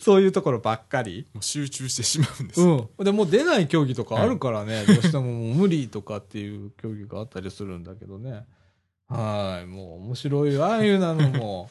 [0.01, 1.27] そういうところばっかり。
[1.35, 2.61] もう集中してしまうんです。
[2.61, 3.05] うん。
[3.05, 8.45] でもう出ない競技とかあるからね、どうしてももう無理とかっていう競技があったりするんだけどね。
[9.09, 9.67] はい。
[9.67, 11.69] もう面白いああいうなのも、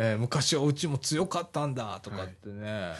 [0.00, 2.92] えー昔はうちも強かったんだとかってね。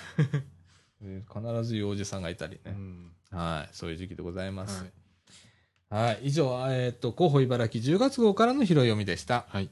[1.01, 2.73] え ー必ずいうおじさんがいたりね。
[2.73, 3.75] うんはい。
[3.75, 4.83] そういう時期でございます。
[4.83, 4.93] はい
[5.91, 6.19] はい。
[6.25, 9.47] 以上、えーっと、広報茨城10月号からの拾い読みでした。
[9.49, 9.71] はい。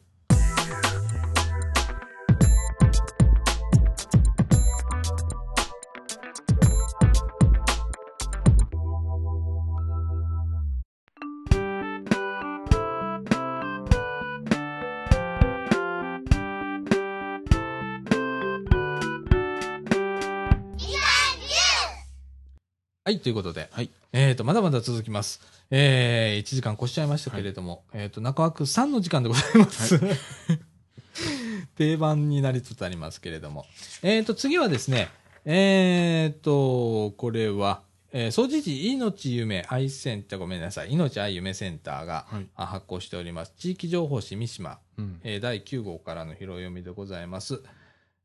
[23.07, 23.69] はい、ということで。
[23.71, 23.91] はい。
[24.13, 25.41] えっ、と、まだまだ続きます。
[25.71, 30.01] えー、1時間越しちゃいましたけれども、えっ、と、中枠3の時間でございます。
[31.79, 33.65] 定番になりつつありますけれども。
[34.03, 35.09] えっ、と、次はですね、
[35.45, 42.27] えっ、と、これは、えー、総持寺命夢愛センター、ごめんなさい、命愛夢センターが、
[42.57, 43.53] 発行しております。
[43.57, 45.21] 地域情報誌三島、うん。
[45.23, 47.63] えー第9号からの拾い読みでございます。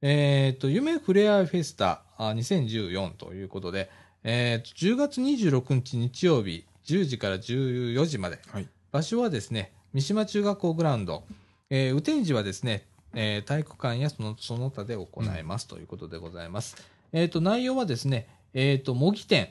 [0.02, 3.92] えっ、と、夢フレアフェスタあ2014ということで、
[4.24, 8.40] えーと、10月26日日曜日、10時から14時まで。
[8.52, 8.68] はい。
[8.92, 11.24] 場所はですね、三島中学校グラウンド。
[11.70, 16.76] えー、雨天時はですね、えー体育館やそのその他で行いますということでございます。
[17.14, 19.50] えっ、と、内容はですね、えっ、と、模擬店、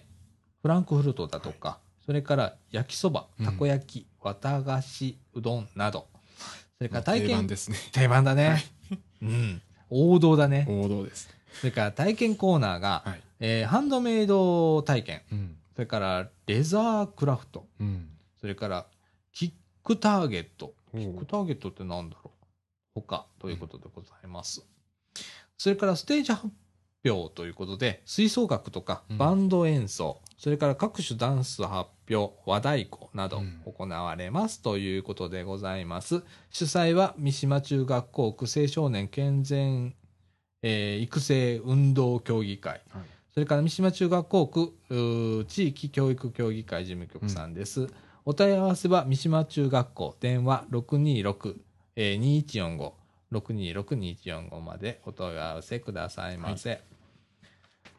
[0.62, 6.06] フランクフルトだとか、それから焼きそば、たこ焼き、綿菓子、うどんなど、
[6.78, 7.76] それから体験、定番ですね。
[7.92, 8.64] 定番だね。
[9.22, 9.62] うん。
[9.90, 10.66] 王道だね。
[10.68, 11.28] 王道です。
[11.60, 13.22] それから体験コーナーが、はい。
[13.40, 15.56] えーハンドメイド体験、うん。
[15.74, 18.08] それからレザークラフト、うん。
[18.40, 18.86] それから
[19.32, 20.74] キックターゲット。
[20.92, 22.32] キキックターゲットってなんだろ
[22.96, 23.00] う？
[23.00, 24.62] 他ということでございます。
[25.56, 26.48] それからステージ発
[27.04, 36.22] 表ということで、吹奏楽とかうんバンド演奏、それから各種ダンス発表、和太鼓などうん行われますということでございます。
[36.50, 39.94] 主催は三島中学校区青少年健全、
[40.62, 43.02] えー育成運動協議会、はい。
[43.32, 47.88] それから三島中学校区地域教育協議会事務局さんです。
[48.24, 50.64] お問い合わせは三島中学校電話
[51.96, 52.92] 626-2145
[53.32, 56.80] 626-2145までお問い合わせくださいませ。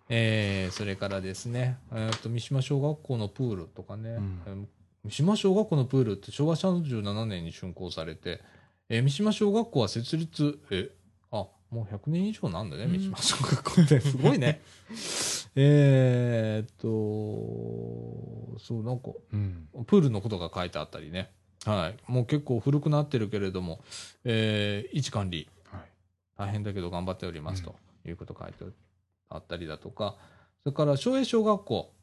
[0.09, 4.65] えーそれからですね、えーと三島小学校のプールとかね、うんえー
[5.03, 8.41] 三島小学校のプールって昭和37年に竣工されて、
[8.89, 11.00] えー三島小学校は設立、えあ、
[11.71, 13.99] もう100年以上なんだね、うん三島小学校って。
[14.01, 14.61] すごいね。
[15.55, 19.67] えーっと、そう、なんか、うん。
[19.85, 21.31] プールのことが書いてあったりね。
[21.65, 22.11] はい。
[22.11, 23.81] もう結構古くなってるけれども、
[24.25, 25.81] えー、位置管理、はい。
[26.37, 28.65] 大変だけど頑張っておりますということ書いて
[29.29, 30.17] あったりだとか、
[30.63, 31.93] それから昭栄小学校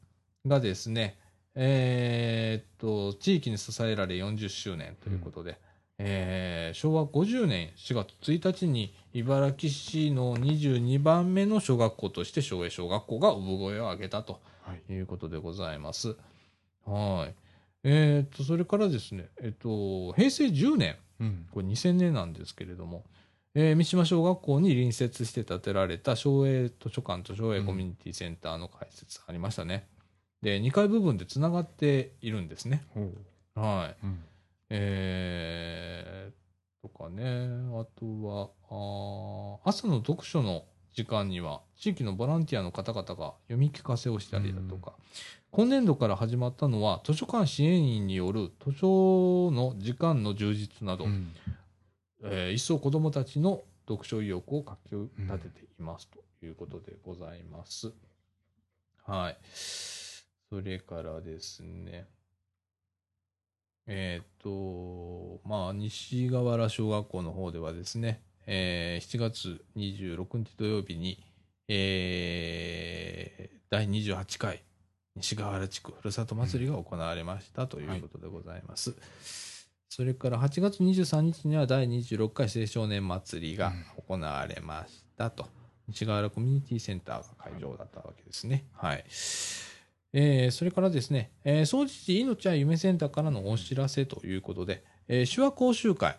[0.47, 1.19] がですね、
[1.53, 5.59] えーっと、地域に支えられ40周年ということで、
[5.99, 14.93] えー昭和50年4月1日に茨城市の22番目の小学校として昭栄小学校が産声を上げたとはい。
[14.93, 16.15] いうことでございます。
[16.85, 17.35] はい。
[17.83, 21.47] えーっと、それからですね、えっと、平成10年、うん。
[21.51, 23.03] これ2000年なんですけれども、
[23.55, 29.87] えー三島小学校に隣接して建てられた昭栄図書館と昭栄コミュニティセンターの開設ありましたね。
[30.43, 32.83] で、2階部分でつながっているんですね。
[33.55, 34.05] はい。
[34.05, 34.23] うん。
[34.69, 44.93] えー、とかね、あとは、あー朝の読書の時間には、地域のボランティアの方々が読み聞かせをしたりだとか、
[45.51, 51.33] 今年度から始まったのは、図書館支援員による図書の時間の充実など、うん。
[52.23, 55.09] えー一層子どもたちの読書意欲をかき立
[55.39, 57.91] てていますということでございます。
[59.05, 59.37] はい。
[59.53, 62.07] それからですね、
[63.91, 71.23] えっ、と、まあ、西河原小学校の方ではですね、えー7月26日土曜日に、
[71.67, 74.63] えー第28回
[75.15, 78.95] 西河原地区ふるさと祭りが行われましたということでございます。
[79.89, 83.73] それから8月23日には第26回青少年祭りが
[84.07, 85.47] 行われましたと。
[85.87, 88.65] 西河原コミュニティセンターが会場だったわけですね。
[88.73, 89.03] はい。
[90.13, 96.17] えーそれからですね、えー、総持寺命は夢センターからのお知らせということで、えー手話講習会、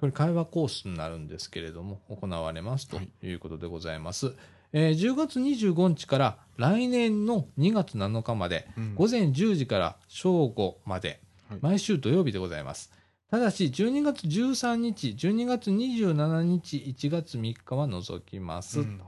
[0.00, 4.34] これ会話コースになるんですけれども、行われますということでございます。
[4.74, 12.90] えー10月25日から来年の2月7日まで、うん午前10時から正午まで、はい毎週土曜日でございます。
[13.30, 18.80] ただし、12月13日、12月27日、1月3日は除きます。
[18.80, 19.00] うん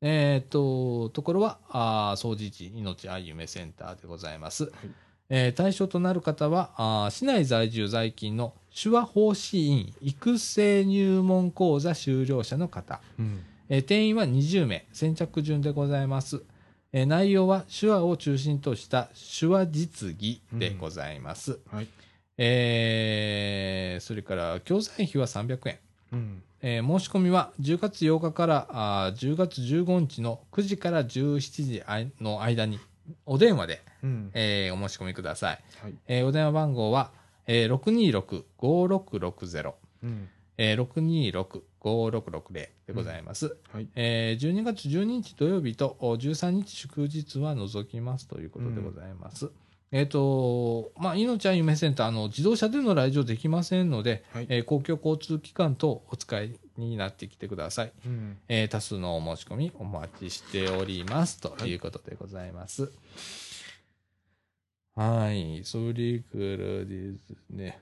[0.00, 4.70] えっ、と、ところは、あー総持寺命愛夢センターでございます。
[5.30, 13.40] えー対象となる方は、あー市内在住在勤の手話奉仕員育成入門講座修了者の方、うん。
[13.68, 16.42] えー定員は20名、先着順でございます。
[16.92, 19.08] えー内容は手話を中心とした
[19.40, 21.58] 手話実技でございます。
[21.70, 21.88] はい。
[22.36, 25.78] えーそれから教材費は300円。
[26.12, 26.42] うん。
[26.62, 32.78] えー申し込みは10月8日からあー10月15日の9時から17時あいの間に
[33.26, 34.30] お電話で、うん。
[34.34, 35.60] えーお申し込みください。
[35.82, 35.94] はい。
[36.08, 37.10] えーお電話番号は、
[37.46, 37.74] えー、
[38.58, 39.72] 626-5660、
[40.02, 40.28] うん。
[40.58, 40.82] えー、
[41.80, 43.56] 626-5660でございます。
[43.72, 43.88] はい。
[43.94, 49.50] えー12月12日土曜日とお13日祝日は除きますということでございます。
[49.90, 57.92] えっ、と、まあ、命は夢センター、あの、自動車での来場できませんので、はいえー公共交通機関とお使いになってきてください。
[58.04, 58.38] うん。
[58.48, 62.92] えー多数のお申し込みお待ちしておりますということでございます。
[64.94, 65.62] はい。
[65.64, 67.78] それからですね。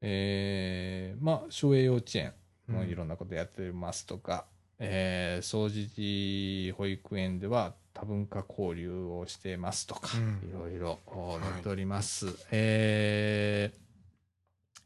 [0.00, 2.32] えー、まあ、省営幼稚園
[2.66, 4.46] もいろんなことやってますとか、
[4.90, 10.98] えー、総除寺保育園では多文化交流をしてますとか、うんいろいろ
[11.40, 12.26] 載っております。
[12.50, 13.78] えー、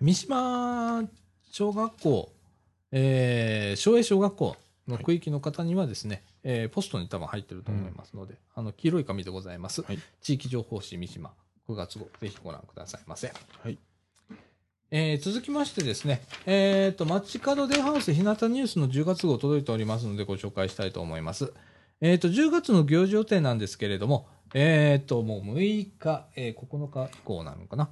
[0.01, 1.05] 三島
[1.51, 2.33] 小学校、
[2.93, 4.57] えー、省営小学校
[4.87, 9.83] の区域の方にはですね、えーポストに多分入ってると思いますので、あの、黄色い紙でございます。
[9.83, 11.33] はい地域情報誌三島
[11.69, 13.33] 9月号、ぜひご覧くださいませ。
[13.62, 13.79] はい。
[14.90, 21.52] えー続きましてですね、えっ、と、街角デハウス日向ニュースの10月号届いておりますのでご紹介したいと思います。
[22.01, 27.90] えっ、と、10月の行事予定なんですけれども、えっ、と、もう6日、えー9日以降なのかな。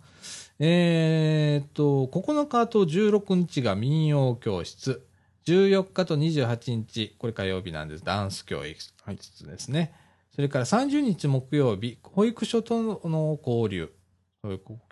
[0.58, 5.06] えっ、と、9日と16日が民謡教室、
[5.46, 8.04] 14日と28日、これ火曜日なんです。
[8.04, 9.92] ダンス教育室ですね。
[10.34, 13.92] それから30日木曜日、保育所との交流。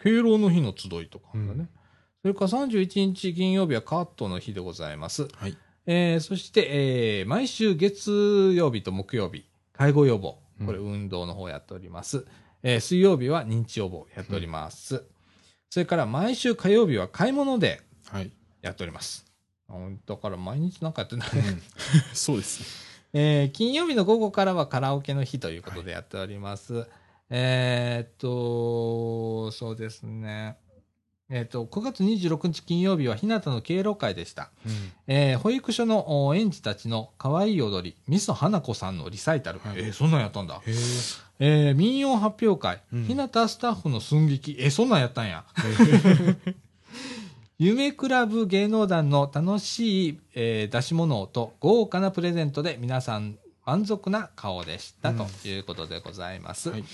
[0.02, 1.40] 敬老の日の集いとかね。
[1.40, 1.68] うん
[2.24, 5.28] それから31日金曜日はカットの日でございます。
[5.36, 5.58] はい。
[5.84, 9.44] えーそして、えー毎週月曜日と木曜日、
[9.74, 10.38] 介護予防。
[10.58, 12.24] うんこれ運動の方やっております。
[12.62, 15.04] えー水曜日は認知予防やっております。
[15.68, 18.32] それから毎週火曜日は買い物ではい。
[18.62, 19.26] やっております。
[19.68, 19.74] あ
[20.06, 21.28] だから毎日なんかやってない。
[21.28, 21.62] うん
[22.14, 22.66] そうですね。
[23.12, 26.86] えー金曜日の午後からはカラオケの日ということでやっております。
[27.28, 30.56] えーっと、そうですね。
[31.30, 34.50] えーっと、9月26日金曜日は日向の敬老会でした。
[34.66, 34.72] うん
[35.06, 39.58] えー保育所のお園児たちの可愛い踊り、ミス花子さんのリサイタル。
[39.60, 40.60] はいえーそんなんやったんだ。
[40.66, 40.72] へ
[41.40, 44.56] えー民謡発表会、うん日向スタッフの寸劇。
[44.60, 45.44] えーそんなんやったんや。
[47.58, 56.68] 夢クラブ芸能団の楽しい、えー出し物と豪華なプレゼントで皆さん満足な顔でした、うんということでございます。
[56.70, 56.84] はい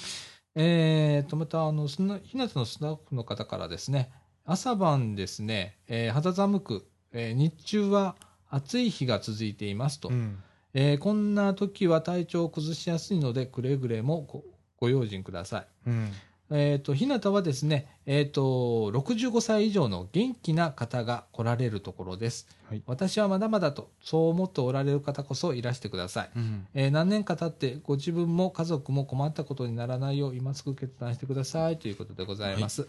[0.56, 4.10] えーと、また、あの、その、ひなたのスタッフの方からですね、
[4.50, 8.16] 朝晩ですね、えー肌寒く、えー日中は
[8.48, 10.08] 暑い日が続いていますと。
[10.08, 10.42] うん
[10.74, 14.42] えーこんな時は体調を崩しやすいので、くれぐれもご
[14.76, 15.66] ご用心ください。
[15.86, 16.12] うん
[16.52, 18.42] えっ、と、ひなたはですね、えっ、と、
[18.90, 22.48] 65歳以上の元気な方が来られるところです。
[22.68, 26.30] はい私はまだまだと、そう思っておられる方こそいらしてください。
[26.34, 32.88] うんえー何年か経ってご自分も家族も困ったことにならないよう今すぐ決断してくださいということでございます。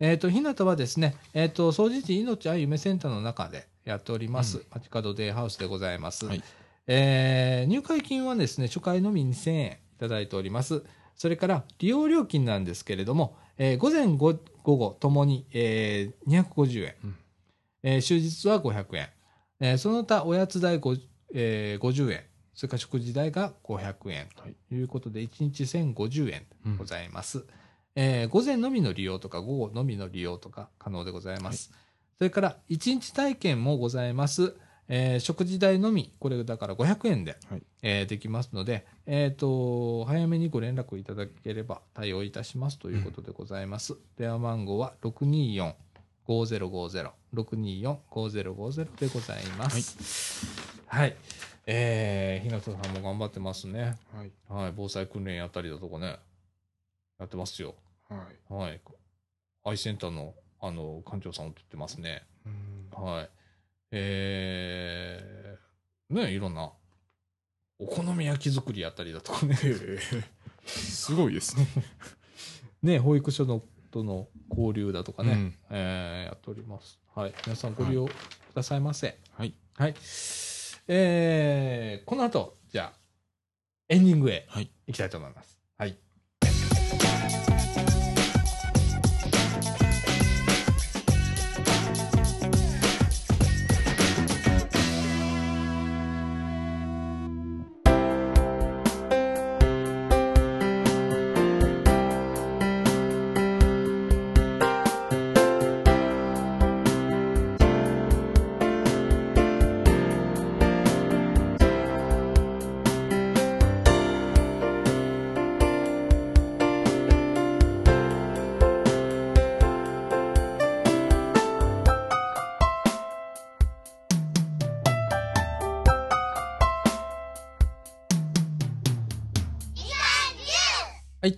[0.00, 4.64] えっ、と、ひなたはですね、えっ、と、総除寺命愛夢センターの中でやっております、うん。
[4.70, 6.26] 街角デイハウスでございます。
[6.26, 6.42] はい。
[6.86, 10.84] えー入会金はですね、初回のみ2000円いただいております。
[11.16, 17.16] それから、利用料金なんですけれども、えー午前午午後ともに、えー250円、うん。
[17.82, 19.08] えー終日は500円、
[19.60, 20.94] えーその他おやつ代ご、
[21.34, 22.22] えー50円、
[22.54, 24.28] それから食事代が500円。
[24.36, 24.54] はい。
[24.68, 26.76] ということで、1日1050円うん。
[26.76, 27.44] ございます。
[28.00, 31.72] えー午前のみの利用とか、午後のみの利用とか可能でございます。
[32.16, 34.54] それから、1日体験もございます。
[34.86, 43.96] えー食事代のみ、これだから500円で、はいえーできますので、えっ、と、早めにご連絡いただければ対応いたしますということでございます。
[44.16, 50.46] 電話番号は624-5050、624-5050でございます。
[50.86, 51.16] はい。
[51.66, 53.96] えー、日向さんも頑張ってますね。
[54.14, 54.72] はいはい。
[54.76, 56.20] 防災訓練やったりだとかね、
[57.18, 57.74] やってますよ。
[58.08, 58.80] はいはい。
[59.64, 62.22] アイセンターの、あの、館長さんも言ってますね。
[62.46, 63.30] うんはい。
[63.92, 66.72] えー、ね、いろんな、
[67.78, 69.56] お好み焼き作りやったりだとかね、
[70.66, 71.66] すごいですね。
[72.82, 76.98] ね、保育所のとの交流だとかね、うんえーやっております。
[77.14, 77.34] はい。
[77.46, 78.12] 皆さんご利用く
[78.54, 79.18] ださいませ。
[79.32, 79.94] はいはい。
[80.88, 82.98] えー、この後、じゃあ、
[83.88, 85.58] エンディングへはい行きたいと思います。
[85.76, 85.96] はい。
[86.40, 87.67] はい、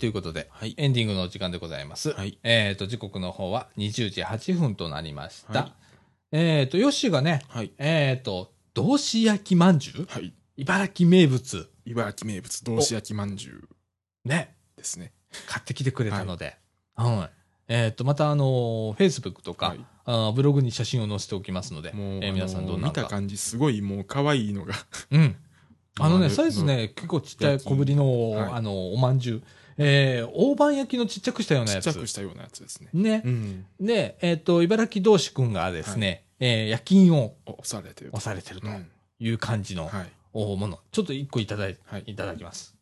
[0.01, 2.13] ということで、はいエンディングのお時間でございます。
[2.13, 5.61] はいえっ、と、時刻の方は20時8分となりました。
[5.61, 5.73] はい
[6.33, 10.07] えっ、と、ヨッシーがね、はいえっ、と、同志焼きまんじゅう？
[10.09, 11.69] はい茨城名物。
[11.85, 13.53] 茨城名物同志焼きまんじゅ
[14.25, 14.55] うね。
[14.77, 15.13] ですね
[15.47, 16.57] 買ってきてくれたので、
[16.97, 17.37] はい。
[17.69, 23.09] えっ、と、また、あの、Facebook とか、はいあーブログに写真を載せておきますので、もう、えー皆さんどんな見たか。
[23.09, 24.75] 感じすごいもう可愛いのが。
[25.11, 25.37] うん。
[26.01, 29.43] あのね、まサイズね、結構ちっちゃい小ぶりの、はいあの、おまんじゅう。
[29.83, 31.85] えー、大判焼きのちっちゃくしたようなちっやつ。
[31.95, 32.91] ちゃくしたようなやつですね。
[32.93, 33.23] ね。
[33.25, 33.67] うん。
[33.81, 38.11] で、えっ、と、茨城同士くんがですね、えー焼き印を押されてる。
[38.13, 40.13] 押されてるとうんいう感じの、はい。
[40.33, 40.79] おもの。
[40.93, 42.77] ちょっと一個いただい,、はいいただきます。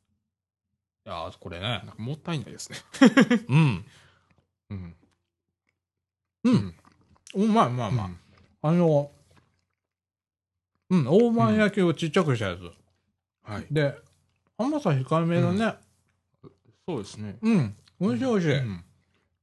[1.07, 1.87] いやーこれねなん。
[1.87, 2.79] かもったいないですね。
[3.49, 3.85] うん。
[4.71, 4.95] うん。
[6.45, 6.75] うん。
[7.35, 8.09] うまいうまいうまい。
[8.09, 8.19] ん
[8.61, 9.11] あの、
[10.91, 12.61] うん、大判焼きをちっちゃくしたやつ。
[13.43, 13.67] はい。
[13.71, 13.95] で、
[14.57, 15.79] 甘さ控えめだね。
[16.89, 17.37] そうですね。
[17.43, 17.75] うん。
[18.01, 18.53] 美味しい美味しい。
[18.57, 18.85] うん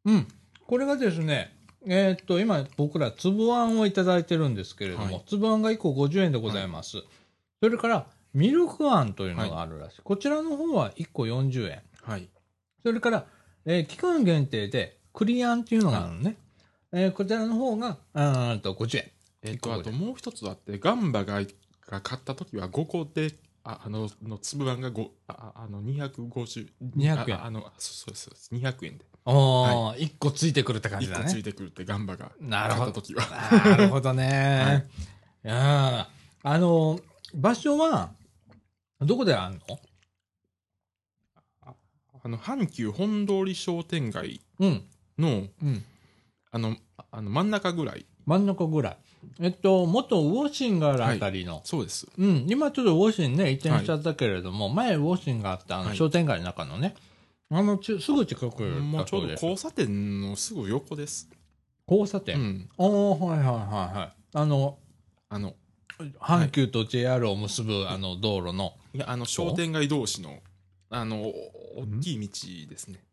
[0.05, 0.27] うん。
[0.65, 1.55] これがですね、
[1.85, 6.97] えーっと、今僕ら粒あんをいただいてるんですけれども、はい粒あんが1個50円でございます。
[7.61, 10.01] それから、ミルクあんというのがあるらしい。
[10.03, 11.81] こちらの方は1個40円。
[12.01, 12.27] はい。
[12.83, 13.25] それから、
[13.65, 16.37] えー期間限定で、栗あんっていうのがあるのね。
[16.93, 19.11] えーこちらの方が、うーんと50円。
[19.43, 21.39] えっと、あともう一つあって、ガンバが
[21.87, 23.31] が買った時は5個で、
[23.67, 26.71] ああの、の粒あんが5、あああの、250。
[26.95, 28.53] 200円ああの、そうそうです。
[28.53, 29.05] 200円で。
[29.25, 31.23] おー、1個ついてくるって感じ1だね。
[31.25, 32.91] 個ついてくるってガンバがなるほど。
[32.91, 33.27] 買った時は。
[33.69, 34.87] なるほどね。
[35.43, 36.99] い、やーあの、
[37.33, 38.11] 場所は、
[39.01, 39.79] どこであるの？
[42.23, 44.83] あの、阪急本通り商店街うん。
[45.17, 45.83] の、うん。
[46.51, 48.05] あの、ああの真ん中ぐらい。
[48.25, 48.97] 真ん中ぐらい。
[49.39, 51.61] えっと、元ウォッシンがあるあたりの。
[51.63, 52.07] そうです。
[52.17, 52.45] うん。
[52.47, 56.95] 今ちょっとウォッシンね、移転しちゃったけれども、前ウォッシンがあったあのはい商店街の中のね、
[57.49, 61.29] あのち、すぐ近くもうちょうど交差点のすぐ横です。
[61.31, 61.35] う
[61.91, 62.39] 交差点？
[62.39, 62.69] ん。
[62.77, 63.51] おー、はいはいは
[63.93, 64.13] いはい。
[64.33, 64.77] あの、
[65.29, 65.53] あの、
[66.19, 68.73] 阪急と JR を結ぶ、あの道路の。
[68.93, 70.39] いや、あの、商店街同士の、
[70.89, 71.33] あの、お
[71.81, 73.03] 大きい道ですね。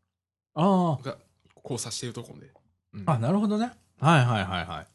[0.54, 1.16] あが、
[1.62, 2.50] 交差しているところで。
[2.94, 3.72] うんあ、あ、なるほどね。
[4.00, 4.86] はいはいはいはい。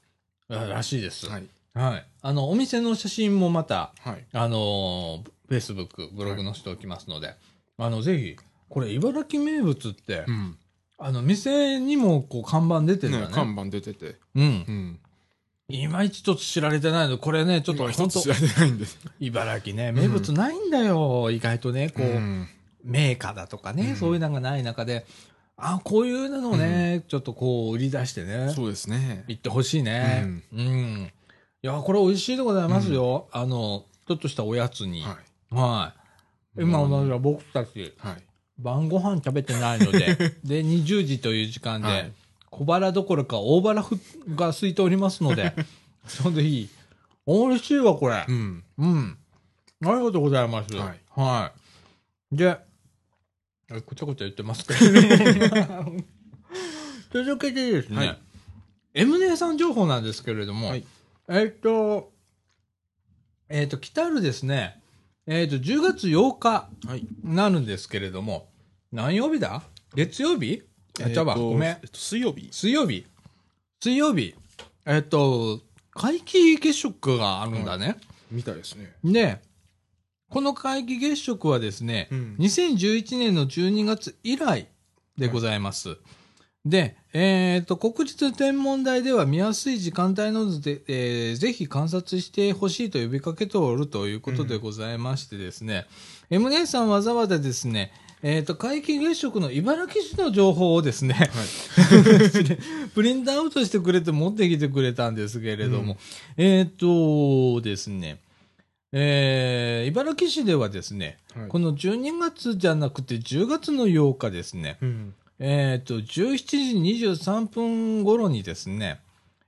[0.49, 1.27] あらしいです。
[1.27, 1.47] はい。
[1.73, 2.05] はい。
[2.21, 4.25] あの、お店の写真もまた、はい。
[4.33, 7.35] あのー、Facebook、ブログ載せておきますので、
[7.77, 8.35] あの、ぜひ、
[8.69, 10.57] これ、茨城名物って、うん。
[10.97, 13.27] あの、店にも、こう、看板出てるんだね。
[13.27, 14.15] ね、看板出てて。
[14.35, 14.43] うん。
[14.43, 14.99] うん。
[15.69, 17.17] いまいちちょっと知られてないの。
[17.17, 18.97] これね、ちょっと、本当一つ知られてないんです。
[19.19, 21.29] 茨城ね、名物ないんだよ。
[21.29, 22.47] 意外とね、こう、うん
[22.87, 25.05] メーカーだとかね、うんそういうのがない中で、
[25.57, 29.25] あ、こういうのをね、ちょっとこう、売り出してね、そうですね。
[29.27, 30.41] 行ってほしいね。
[30.53, 31.11] うん。
[31.63, 33.27] いや、これ美味しいでございますよ。
[33.31, 35.01] あの、ちょっとしたおやつに。
[35.01, 35.17] は
[35.49, 35.93] は
[36.55, 36.61] い。
[36.61, 36.63] い。
[36.63, 38.23] 今、うんまだ僕たち、はい。
[38.59, 42.11] 晩ご飯食べてないので、 で、20時という時間で、はい
[42.49, 43.99] 小腹どころか大腹ふ
[44.35, 45.53] が空いておりますので、
[46.07, 46.69] ちょうどいい。
[47.27, 48.31] 美味しいわ、これう。
[48.31, 48.63] ん。
[48.77, 49.17] うん。
[49.83, 50.73] ありがとうございます。
[50.75, 50.99] はい。
[51.11, 51.51] は
[52.31, 52.35] い。
[52.37, 52.57] で、
[53.69, 55.93] あこちゃこちゃ言ってますけれども。
[57.13, 58.19] 続けてですね、はい
[58.93, 60.83] M 姉さん情報なんですけれども、はい
[61.29, 62.11] えっと、
[63.47, 64.81] えっと、来たるですね、
[65.27, 67.05] えっと、10月8日はい。
[67.23, 68.49] になるんですけれども、
[68.91, 69.61] 何曜日だ？
[69.93, 70.63] 月曜日？
[70.99, 71.89] あ、ちゃうわ、えーとごめんえっ。
[71.89, 72.47] と水曜日。
[72.51, 73.05] 水曜日。
[73.81, 74.33] 水曜日。
[74.85, 75.61] えっと、
[75.93, 77.97] 皆既月食があるんだね。
[78.31, 78.93] みたいですね。
[79.03, 79.39] で、
[80.29, 84.67] この皆既月食はですね、うん2011年の12月以来
[85.17, 85.97] でございます。
[86.65, 95.85] で、えっ、と、国立天文台では見やすい時間帯などで、えーぜひ観察してほしいと呼びかけておるということでございましてですね、
[96.29, 101.29] M 姉さんわざわざですね、えっ、と、皆既月食の茨城市の情報をですね、はい。
[102.93, 105.97] プリントアウトしてくれて持ってきてくれたんですけれども、
[106.35, 108.19] えっ、とですね、
[108.93, 115.13] えー茨城市ではですね、はいこの12月じゃなくて10月の8日ですね、うん。
[115.39, 116.05] えっ、と、17
[116.95, 118.99] 時23分頃にですね、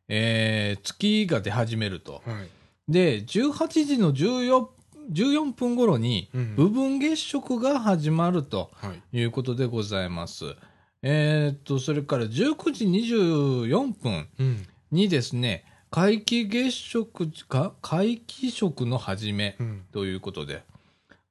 [0.07, 2.21] えー月が出始めると。
[2.25, 2.49] はい。
[2.91, 4.67] で、18時の14
[5.11, 8.69] 14分頃にうん部分月食が始まると。
[8.75, 9.17] はい。
[9.19, 10.55] いうことでございます。
[11.01, 14.67] えーっと、それから19時24分うん。
[14.91, 19.85] にですね、皆既月食か、皆既食の始めうん。
[19.91, 20.63] ということで、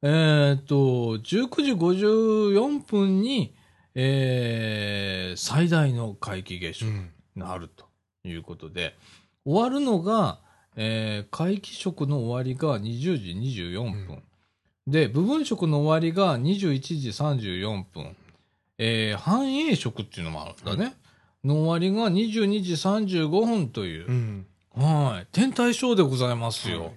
[0.02, 0.76] えーっと、
[1.18, 3.54] 19時54分に、
[3.94, 6.94] えー最大の皆既月食うん。
[7.36, 7.86] になると
[8.24, 8.96] いうことで、
[9.44, 10.40] 終わるのが、
[10.74, 14.16] えー皆既食の終わりが20時24分。
[14.16, 14.22] うん
[14.88, 18.16] で、部分食の終わりが21時34分。
[18.78, 20.96] えー繁栄食っていうのもあるんだね。
[21.48, 24.46] の終わりが22時35分というう、ん。
[24.74, 25.26] はい。
[25.32, 26.84] 天体ショーでございますよ。
[26.84, 26.92] はい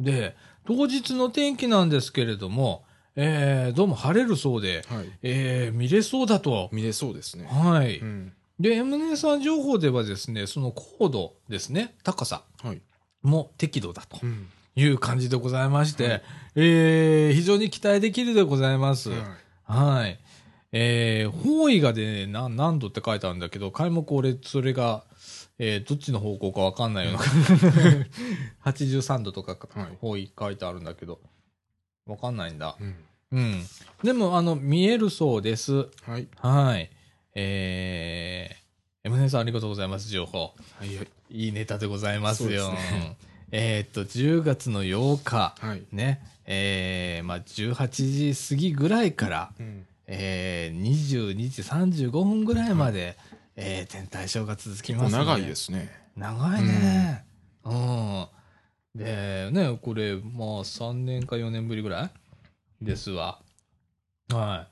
[0.00, 0.34] で、
[0.66, 2.84] 当日の天気なんですけれども、
[3.16, 5.12] えー、どうも晴れるそうで、はい。
[5.22, 6.70] えー、見れそうだと。
[6.72, 7.46] 見れそうですね。
[7.46, 7.98] はい。
[7.98, 8.32] うん。
[8.58, 12.80] で、M 姉さん情報ではですね、その高度ですね、高さはい。
[13.22, 14.48] も適度だとうん。
[14.76, 16.22] いう感じでございまして、はい
[16.54, 19.10] えー、非常に期待できるでございます。
[19.10, 19.18] はい
[19.64, 20.18] はい。
[20.72, 25.04] えー、方位がで、ね、な何度って書いてあるんだけど、開目俺、それが、
[25.58, 27.20] えー、どっちの方向かわかんないような。
[28.70, 31.20] 83度とかはい方位書いてあるんだけど、
[32.06, 32.76] わかんないんだ。
[32.80, 32.96] うん。
[33.32, 33.66] うん。
[34.02, 35.88] でも、あの、見えるそうです。
[36.02, 36.28] はい。
[36.36, 36.90] はい。
[37.34, 40.54] えー、M ネさんありがとうございます、情報。
[40.78, 40.96] はい。
[40.96, 41.08] はい。
[41.30, 42.66] いいネタでございますよ。
[42.66, 43.16] すね
[43.52, 45.82] えーっと、10月の8日、はい。
[45.90, 49.86] ね、えー、まあ、18時過ぎぐらいから、うん。
[50.12, 53.16] えー、22時35分ぐらいまで、
[53.54, 55.18] えー、天体ショーが続きます、ね。。
[55.18, 55.88] 長いですすね。
[56.16, 57.24] 長いね。
[57.64, 58.26] うん。
[58.96, 60.24] で、ね、これ、まあ、
[60.64, 62.06] 3年か4年ぶりぐら
[62.82, 62.84] い？
[62.84, 63.38] ですわ。
[64.32, 64.66] は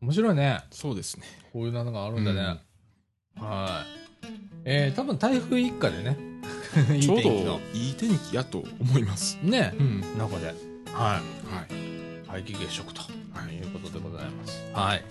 [0.00, 0.04] い。
[0.04, 0.60] 面白いね。
[0.72, 1.26] そうですね。
[1.52, 2.58] こういうのがあるんだね。
[3.36, 3.84] は
[4.24, 4.26] い。
[4.64, 6.16] えー、多分台風一過でね。
[6.96, 9.38] い いちょうどいい天気やと思います。
[9.40, 10.00] ねう、ん。
[10.18, 10.46] 中で。
[10.46, 12.24] はい。
[12.26, 12.42] はい。
[12.42, 13.02] 皆既月食と
[13.44, 14.62] はいいうことでございます。
[14.72, 15.04] はい。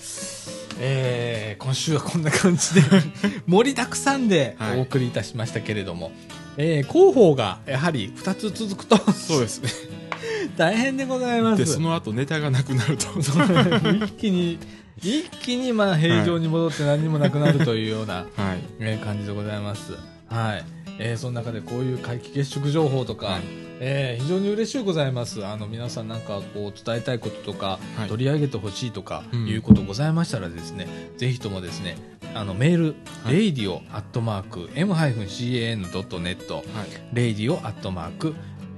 [0.80, 2.82] えー、今週はこんな感じで
[3.48, 6.12] 盛りだくさんではいお送りいたしましたけれども、
[6.58, 9.70] えー、広報がやはり2つ続くとそうですね。
[10.58, 11.60] 大変でございます。
[11.64, 13.08] で、その後ネタがなくなると。
[13.20, 14.58] 一気に、
[14.98, 18.60] 一気にまあ平常に戻って何にもなくなるというような、 はい。
[18.80, 19.94] えー感じでございます。
[20.30, 20.77] はい。
[21.00, 23.42] えーその中でこういう皆既月食情報とか、はい
[23.80, 25.46] えー非常に嬉しいございます。
[25.46, 30.88] あの、皆さんなんかこう伝えたいこととか、はい取り上げてほしいとか、うんいうことございましたらですね、
[31.18, 31.96] ぜひともですね、
[32.34, 36.66] あの、メール、はい radio.m-can.net、はい。
[37.14, 37.60] radio.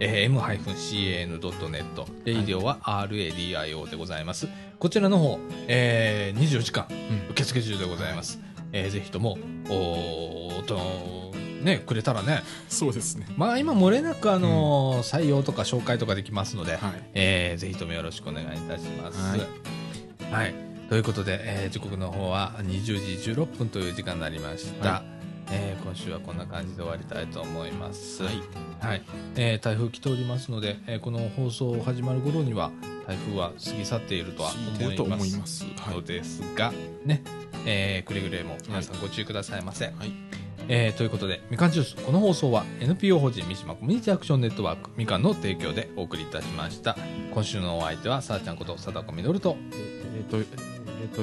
[0.01, 2.05] えー m-can.net。
[2.25, 4.47] radio は radio でございます。
[4.79, 6.95] こちらの方、えー24時間うん
[7.31, 8.39] 受付中でございます。
[8.71, 9.37] えーぜひとも、
[9.69, 11.31] おーと、
[11.63, 12.43] ね、くれたらね。
[12.67, 13.27] そうですね。
[13.37, 17.03] まあ今漏れなくあのー採用とか紹介とかできますので、はい。
[17.13, 19.19] えーぜひともよろしくお願いいたします。
[19.19, 20.53] ははいい。
[20.89, 22.81] ということで、えー時刻の方は20
[23.23, 24.89] 時16分という時間になりました。
[24.89, 25.03] は
[25.51, 28.23] えー今週はこんな感じで終わりたいと思います。
[28.23, 28.35] はい。
[28.79, 29.01] はい、
[29.35, 32.71] えー台風来ておりますので、えーこの放送始まる頃には
[33.07, 35.63] 台風は過ぎ去っているとは思います思います。
[35.65, 36.01] はいの。
[36.03, 36.71] ですが、
[37.05, 37.21] ね、
[37.65, 39.85] えーくれぐれも皆さんご注意くださいませ。
[39.85, 40.11] はい。
[40.71, 46.95] えーということで、みかんジュース、この放送は NPO 法人三島コミュニティアクションネットワークみかんの提供でお送りいたしました。
[47.33, 49.57] 今週のお相手は、さあちゃんこと貞子みのると、
[50.15, 51.21] えっと、えっと、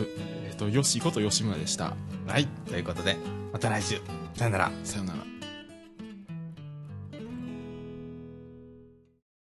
[0.48, 1.94] えっと、よしこと吉村でした。
[2.26, 3.16] はい、ということで、
[3.52, 4.00] また来週、
[4.34, 4.72] さよなら。
[4.82, 5.35] さよなら。